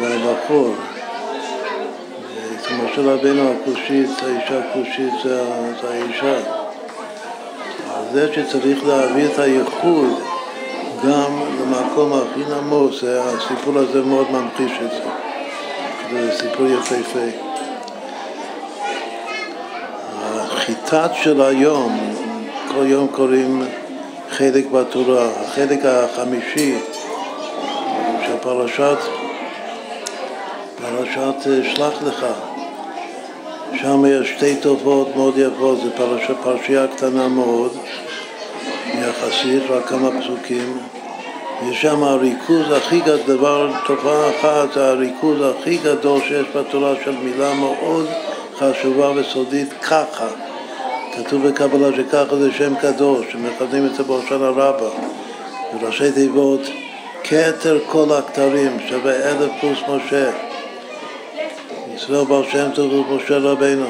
זה 0.00 0.14
הבחור. 0.14 0.74
כמו 2.68 2.82
של 2.94 3.08
רבינו 3.08 3.52
הכושית, 3.52 4.10
האישה 4.22 4.58
הכושית 4.58 5.12
זה, 5.24 5.42
האישה. 5.88 6.38
זה 8.12 8.32
שצריך 8.32 8.86
להביא 8.86 9.26
את 9.26 9.38
הייחוד 9.38 10.20
גם 11.08 11.40
למקום 11.60 12.12
הכי 12.12 12.40
נמוך, 12.50 12.94
הסיפור 13.04 13.78
הזה 13.78 14.02
מאוד 14.02 14.26
ממחיש 14.30 14.72
את 14.84 14.90
זה. 14.90 15.10
זה 16.10 16.38
סיפור 16.38 16.66
יפהפה. 16.66 17.46
החיטת 20.24 21.10
של 21.22 21.40
היום, 21.40 22.14
כל 22.68 22.86
יום 22.86 23.08
קוראים 23.08 23.62
חלק 24.30 24.66
בתורה, 24.66 25.28
החלק 25.44 25.80
החמישי 25.84 26.78
של 28.26 28.36
פרשת, 28.42 28.98
פרשת 31.14 31.66
שלח 31.76 32.02
לך. 32.02 32.26
שם 33.74 34.04
יש 34.08 34.30
שתי 34.30 34.56
תופעות 34.56 35.16
מאוד 35.16 35.34
יפות, 35.38 35.78
זו 35.78 35.90
פרש, 35.96 36.30
פרשייה 36.42 36.86
קטנה 36.86 37.28
מאוד, 37.28 37.76
יחסית, 38.94 39.62
רק 39.70 39.86
כמה 39.88 40.08
פסוקים. 40.20 40.78
יש 41.68 41.82
שם 41.82 42.02
הריכוז 42.02 42.70
הכי 42.72 43.00
גדול, 43.00 43.18
דבר, 43.26 43.72
תופעה 43.86 44.30
אחת, 44.30 44.76
הריכוז 44.76 45.38
הכי 45.40 45.76
גדול 45.76 46.20
שיש 46.20 46.46
בתורה 46.56 46.94
של 47.04 47.14
מילה 47.22 47.54
מאוד 47.54 48.06
חשובה 48.58 49.10
וסודית, 49.16 49.72
ככה. 49.72 50.28
כתוב 51.16 51.48
בקבלה 51.48 51.96
שככה 51.96 52.36
זה 52.36 52.52
שם 52.52 52.74
קדוש, 52.74 53.26
שמכנים 53.32 53.86
את 53.86 53.94
זה 53.94 54.02
בהושענא 54.02 54.44
רבה. 54.44 54.88
וראשי 55.80 56.12
תיבות, 56.12 56.60
כתר 57.24 57.78
כל 57.86 58.06
הכתרים 58.18 58.78
שווה 58.88 59.12
אלף 59.12 59.50
פלוס 59.60 59.78
משה. 59.88 60.45
ישראל 61.96 62.24
בר 62.24 62.42
שם 62.50 62.70
טוב 62.74 62.92
ומשה 62.92 63.38
רבינו. 63.38 63.86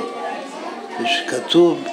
כתוב 1.29 1.85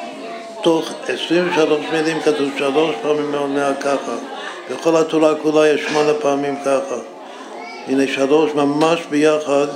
תוך 0.62 0.92
23 1.08 1.80
מילים 1.94 2.20
כתוב 2.22 2.50
שלוש 2.58 2.96
פעמים 3.02 3.32
מעונה 3.32 3.74
ככה. 3.82 4.16
בכל 4.72 4.98
התורה 4.98 5.36
כולה 5.36 5.68
יש 5.68 5.82
שמונה 5.82 6.14
פעמים 6.14 6.56
ככה. 6.66 6.96
הנה 7.88 8.08
שלוש 8.08 8.52
ממש 8.56 9.00
ביחד, 9.10 9.68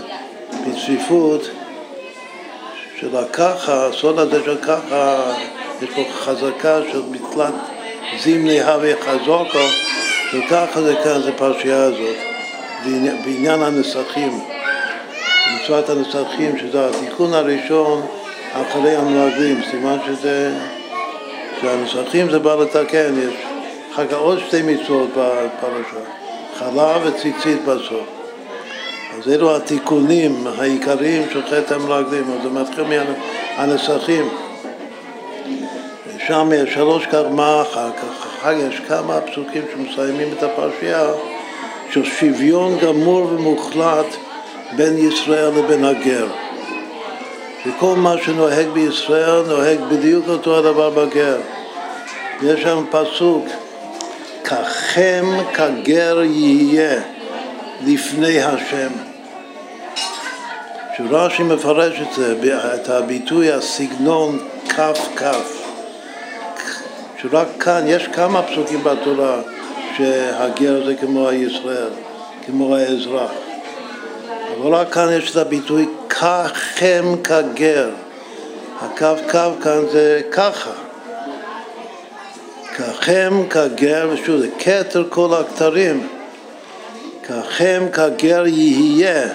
בצפיפות, 0.67 1.41
של 2.99 3.17
הככה, 3.17 3.85
הסוד 3.85 4.19
הזה 4.19 4.43
של 4.45 4.57
ככה, 4.57 5.33
יש 5.81 5.89
פה 5.95 6.01
חזקה 6.11 6.79
של 6.91 7.01
מקלט 7.11 7.53
זימני 8.23 8.61
הווה 8.61 8.93
חזוקו, 9.01 9.67
וככה 10.33 10.81
זה 10.81 10.95
כאן, 11.03 11.21
זה 11.21 11.31
פרשייה 11.37 11.83
הזאת, 11.83 12.17
בעניין 13.25 13.61
הנסחים. 13.61 14.56
מצוות 15.67 15.89
הנסחים, 15.89 16.57
שזה 16.57 16.89
התיקון 16.89 17.33
הראשון 17.33 18.01
אחרי 18.53 18.95
המרגלים, 18.95 19.61
סימן 19.71 19.97
שזה, 20.05 20.53
שהנסחים 21.61 22.31
זה 22.31 22.39
בא 22.39 22.55
לתקן, 22.55 23.13
יש 23.19 23.33
אחר 23.93 24.07
כך 24.07 24.13
עוד 24.13 24.39
שתי 24.39 24.61
מצוות 24.61 25.09
בפרשה, 25.09 26.03
חלב 26.57 27.01
וציצית 27.05 27.65
בסוף. 27.65 28.07
אז 29.17 29.33
אלו 29.33 29.55
התיקונים 29.55 30.47
העיקריים 30.59 31.23
של 31.33 31.41
חטא 31.47 31.73
המרגלים, 31.73 32.23
אז 32.31 32.43
זה 32.43 32.49
מתחיל 32.49 32.83
מהנסחים. 33.57 34.29
שם 36.27 36.49
יש 36.55 36.73
שלוש 36.73 37.05
כך, 37.05 37.21
מה 37.31 37.61
אחר 37.61 37.89
כך? 37.91 38.27
אחר 38.39 38.53
כך 38.53 38.73
יש 38.73 38.79
כמה 38.87 39.21
פסוקים 39.21 39.61
שמסיימים 39.73 40.27
את 40.37 40.43
הפרשייה 40.43 41.07
של 41.91 42.05
שוויון 42.05 42.77
גמור 42.79 43.27
ומוחלט 43.33 44.26
בין 44.75 44.97
ישראל 44.97 45.49
לבין 45.57 45.85
הגר. 45.85 46.27
וכל 47.65 47.95
מה 47.95 48.15
שנוהג 48.25 48.67
בישראל 48.67 49.41
נוהג 49.47 49.79
בדיוק 49.89 50.27
אותו 50.27 50.57
הדבר 50.57 50.89
בגר. 50.89 51.37
יש 52.43 52.61
שם 52.61 52.83
פסוק, 52.91 53.45
ככם 54.43 55.25
כגר 55.53 56.21
יהיה 56.23 57.01
לפני 57.85 58.41
השם. 58.41 58.89
שרש"י 60.97 61.43
מפרש 61.43 62.01
את 62.01 62.13
זה, 62.15 62.35
את 62.75 62.89
הביטוי, 62.89 63.51
הסגנון 63.51 64.39
כף 64.69 65.07
כף. 65.15 65.63
שרק 67.21 67.47
כאן, 67.59 67.83
יש 67.87 68.07
כמה 68.07 68.41
פסוקים 68.41 68.83
בתורה 68.83 69.41
שהגר 69.97 70.85
זה 70.85 70.95
כמו 70.95 71.29
הישראל, 71.29 71.89
כמו 72.45 72.75
האזרח. 72.75 73.46
אבל 74.61 74.75
רק 74.75 74.93
כאן 74.93 75.07
יש 75.11 75.31
את 75.31 75.35
הביטוי 75.35 75.87
ככם 76.09 77.05
כגר. 77.23 77.89
הקו 78.81 79.15
קו 79.31 79.61
כאן 79.63 79.81
זה 79.91 80.21
ככה. 80.31 80.71
ככם 82.75 83.43
כגר, 83.49 84.09
ושוב 84.13 84.37
זה 84.37 84.47
כתר 84.59 85.03
כל 85.09 85.29
הכתרים. 85.33 86.07
ככם 87.23 87.83
כגר 87.93 88.47
יהיה 88.47 89.27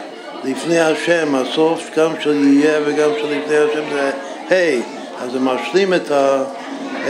לפני 0.45 0.81
השם, 0.81 1.35
הסוף 1.35 1.91
גם 1.97 2.13
של 2.21 2.45
יהיה 2.45 2.81
וגם 2.87 3.11
של 3.21 3.39
לפני 3.39 3.57
השם 3.57 3.83
זה 3.93 4.11
ה', 4.11 4.51
hey, 4.51 4.83
אז 5.23 5.33
זה 5.33 5.39
משלים 5.39 5.95
את, 5.95 6.11
ה, 6.11 6.45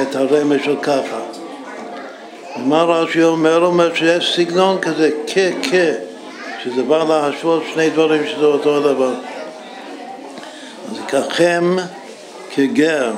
את 0.02 0.16
הרמז 0.16 0.60
של 0.64 0.76
ככה. 0.82 1.20
ומה 2.56 2.82
רש"י 2.82 3.22
אומר? 3.22 3.64
אומר 3.64 3.94
שיש 3.94 4.36
סגנון 4.36 4.78
כזה, 4.80 5.10
כ-כ. 5.26 5.74
שזה 6.64 6.82
בא 6.82 7.04
להשוות 7.08 7.62
שני 7.74 7.90
דברים 7.90 8.26
שזה 8.26 8.44
אותו 8.44 8.76
הדבר. 8.76 9.14
אז 10.90 10.98
ככם 11.08 11.76
כגר 12.54 13.12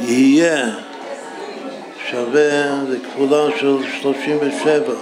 יהיה 0.00 0.66
שווה, 2.10 2.84
זה 2.88 2.96
של 3.60 3.76
37, 4.02 4.94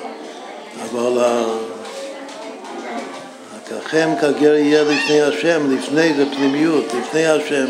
אבל 0.85 1.45
ככם 3.71 4.11
כגר 4.21 4.55
יהיה 4.55 4.83
לפני 4.83 5.23
השם, 5.23 5.75
לפני 5.75 6.15
זה 6.15 6.25
פנימיות, 6.37 6.85
לפני 7.01 7.27
השם. 7.27 7.67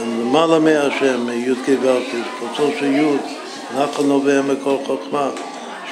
גם 0.00 0.20
למעלה 0.20 0.58
מהשם, 0.58 1.28
י' 1.30 1.54
כגרתי, 1.66 2.22
קוצו 2.38 2.70
של 2.78 2.86
י', 2.86 3.16
נחל 3.76 4.02
נובע 4.02 4.42
מכל 4.42 4.76
חוכמה. 4.86 5.30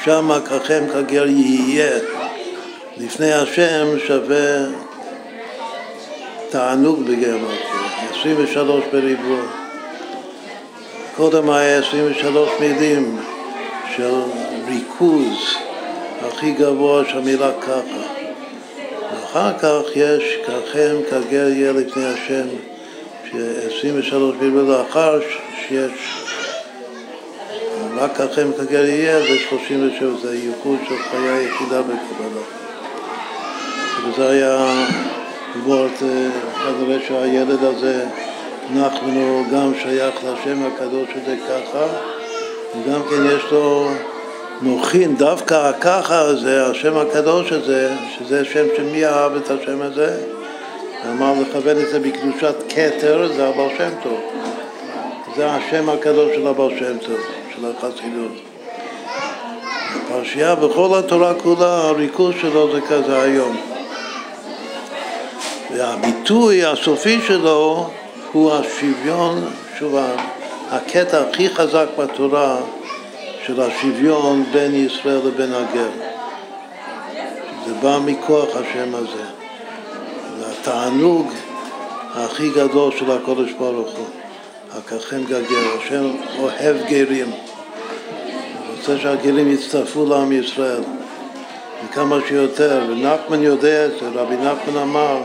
שמה 0.04 0.40
ככם 0.40 0.84
כגר 0.92 1.26
יהיה 1.26 1.98
לפני 2.96 3.32
השם 3.32 3.86
שווה 4.06 4.66
תענוג 6.50 7.00
בגרמטיה, 7.00 8.10
23 8.20 8.84
בריבוע. 8.92 9.40
קודם 11.16 11.50
היה 11.50 11.78
23 11.78 12.50
מילים 12.60 13.18
של 13.96 14.14
ריכוז 14.68 15.54
הכי 16.20 16.52
גבוה 16.52 17.02
של 17.10 17.18
המילה 17.18 17.50
ככה. 17.60 18.02
ואחר 19.12 19.58
כך 19.58 19.82
יש 19.96 20.38
ככם 20.46 20.96
כגר 21.10 21.48
יהיה 21.48 21.72
לפני 21.72 22.04
השם, 22.06 22.46
ש-23 23.30 24.14
בריבוע 24.38 24.62
לאחר 24.62 25.20
שיש 25.68 26.27
רק 28.00 28.20
לכם 28.20 28.50
כגר 28.58 28.84
יהיה 28.84 29.20
זה 29.20 29.38
37, 29.48 30.08
זה 30.22 30.36
ייחוד 30.36 30.78
של 30.88 30.94
חיי 31.10 31.28
היחידה 31.28 31.82
בקבלה. 31.82 32.42
וזה 34.04 34.30
היה 34.30 34.84
וורט, 35.64 36.02
אה, 36.02 36.28
כנראה 36.64 36.98
שהילד 37.08 37.64
הזה, 37.64 38.04
נחמנו, 38.74 39.44
גם 39.52 39.72
שייך 39.82 40.14
לשם 40.14 40.62
הקדוש 40.66 41.08
הזה 41.22 41.36
ככה, 41.48 41.86
וגם 42.74 43.00
כן 43.10 43.36
יש 43.36 43.42
לו 43.52 43.88
מוחין, 44.62 45.16
דווקא 45.16 45.54
הככה 45.54 46.20
הזה, 46.20 46.66
השם 46.66 46.96
הקדוש 46.96 47.52
הזה, 47.52 47.92
שזה 48.18 48.44
שם 48.44 48.64
שמי 48.76 49.06
אהב 49.06 49.36
את 49.36 49.50
השם 49.50 49.82
הזה, 49.82 50.20
אמר 51.10 51.32
לכוון 51.40 51.76
את 51.78 51.88
זה 51.90 52.00
בקדושת 52.00 52.54
כתר, 52.68 53.28
זה 53.36 53.48
הבעל 53.48 53.68
שם 53.78 53.90
טוב. 54.02 54.20
זה 55.36 55.50
השם 55.50 55.88
הקדוש 55.88 56.34
של 56.34 56.46
הבעל 56.46 56.78
שם 56.78 56.98
טוב. 56.98 57.37
של 57.60 57.66
החסידות. 57.66 58.32
הפרשייה 59.96 60.54
בכל 60.54 60.98
התורה 60.98 61.34
כולה, 61.34 61.88
הריכוז 61.88 62.34
שלו 62.40 62.72
זה 62.72 62.80
כזה 62.80 63.22
היום. 63.22 63.56
והביטוי 65.74 66.64
הסופי 66.64 67.18
שלו 67.26 67.90
הוא 68.32 68.52
השוויון, 68.52 69.44
שוב, 69.78 69.96
הקטע 70.70 71.20
הכי 71.20 71.48
חזק 71.48 71.86
בתורה 71.98 72.56
של 73.46 73.60
השוויון 73.60 74.44
בין 74.52 74.74
ישראל 74.74 75.20
לבין 75.24 75.52
הגר. 75.54 75.90
זה 77.66 77.74
בא 77.82 77.98
מכוח 78.04 78.48
השם 78.56 78.94
הזה. 78.94 79.24
זה 80.38 80.46
התענוג 80.60 81.32
הכי 82.14 82.50
גדול 82.50 82.92
של 82.98 83.10
הקודש 83.10 83.52
ברוך 83.52 83.96
הוא. 83.96 84.06
הקחם 84.76 85.24
גגר, 85.24 85.78
השם 85.78 86.10
אוהב 86.38 86.76
גרים. 86.88 87.30
רוצה 88.88 89.02
שהגרים 89.02 89.50
יצטרפו 89.50 90.06
לעם 90.06 90.32
ישראל, 90.32 90.82
וכמה 91.84 92.18
שיותר. 92.28 92.80
ונחמן 92.88 93.42
יודע 93.42 93.86
רבי 94.14 94.36
נחמן 94.36 94.76
אמר 94.82 95.22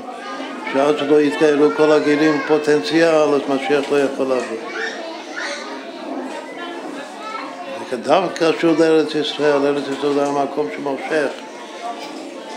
שעד 0.74 0.98
שלא 0.98 1.22
יתגיירו 1.22 1.70
כל 1.78 1.92
הגרים 1.92 2.42
פוטנציאל, 2.48 3.34
אז 3.34 3.42
משיח 3.50 3.92
לא 3.92 4.00
יכול 4.00 4.26
לבוא. 4.26 4.58
דווקא 8.04 8.52
קשור 8.52 8.74
לארץ 8.80 9.16
ישראל, 9.16 9.66
ארץ 9.66 9.84
ישראל 9.98 10.14
זה 10.14 10.26
המקום 10.26 10.68
שמושך, 10.76 11.30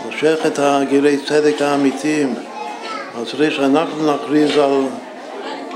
מושך 0.05 0.39
את 0.47 0.59
הגירי 0.59 1.17
צדק 1.17 1.61
האמיתיים. 1.61 2.33
אז 3.17 3.27
צריך 3.31 3.55
שאנחנו 3.55 4.13
נכריז 4.13 4.57
על, 4.57 4.83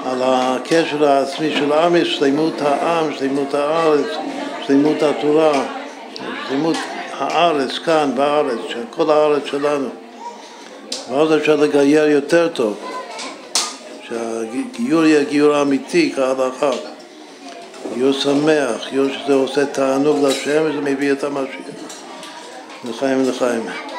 על 0.06 0.22
הקשר 0.24 1.10
העצמי 1.10 1.52
של 1.52 1.72
עם, 1.72 2.06
שלמות 2.06 2.62
העם, 2.62 3.14
שלמות 3.14 3.54
הארץ, 3.54 4.08
שלמות 4.72 5.03
התורה, 5.03 5.65
שלמות 6.49 6.76
הארץ 7.17 7.78
כאן 7.86 8.11
בארץ, 8.15 8.59
כל 8.89 9.11
הארץ 9.11 9.45
שלנו. 9.45 9.89
ואז 11.09 11.34
אפשר 11.36 11.55
לגייר 11.55 12.05
יותר 12.05 12.47
טוב, 12.47 12.78
שהגיור 14.07 15.05
יהיה 15.05 15.24
גיור 15.24 15.61
אמיתי 15.61 16.13
כהלכה. 16.15 16.72
גיור 17.93 18.11
שמח, 18.11 18.89
גיור 18.89 19.07
שזה 19.09 19.34
עושה 19.34 19.65
תענוג 19.65 20.26
לשם 20.26 20.61
וזה 20.65 20.82
מביא 20.82 21.11
את 21.11 21.24
המשיח. 21.24 21.55
לחיים 22.89 23.28
ולחיים. 23.28 23.91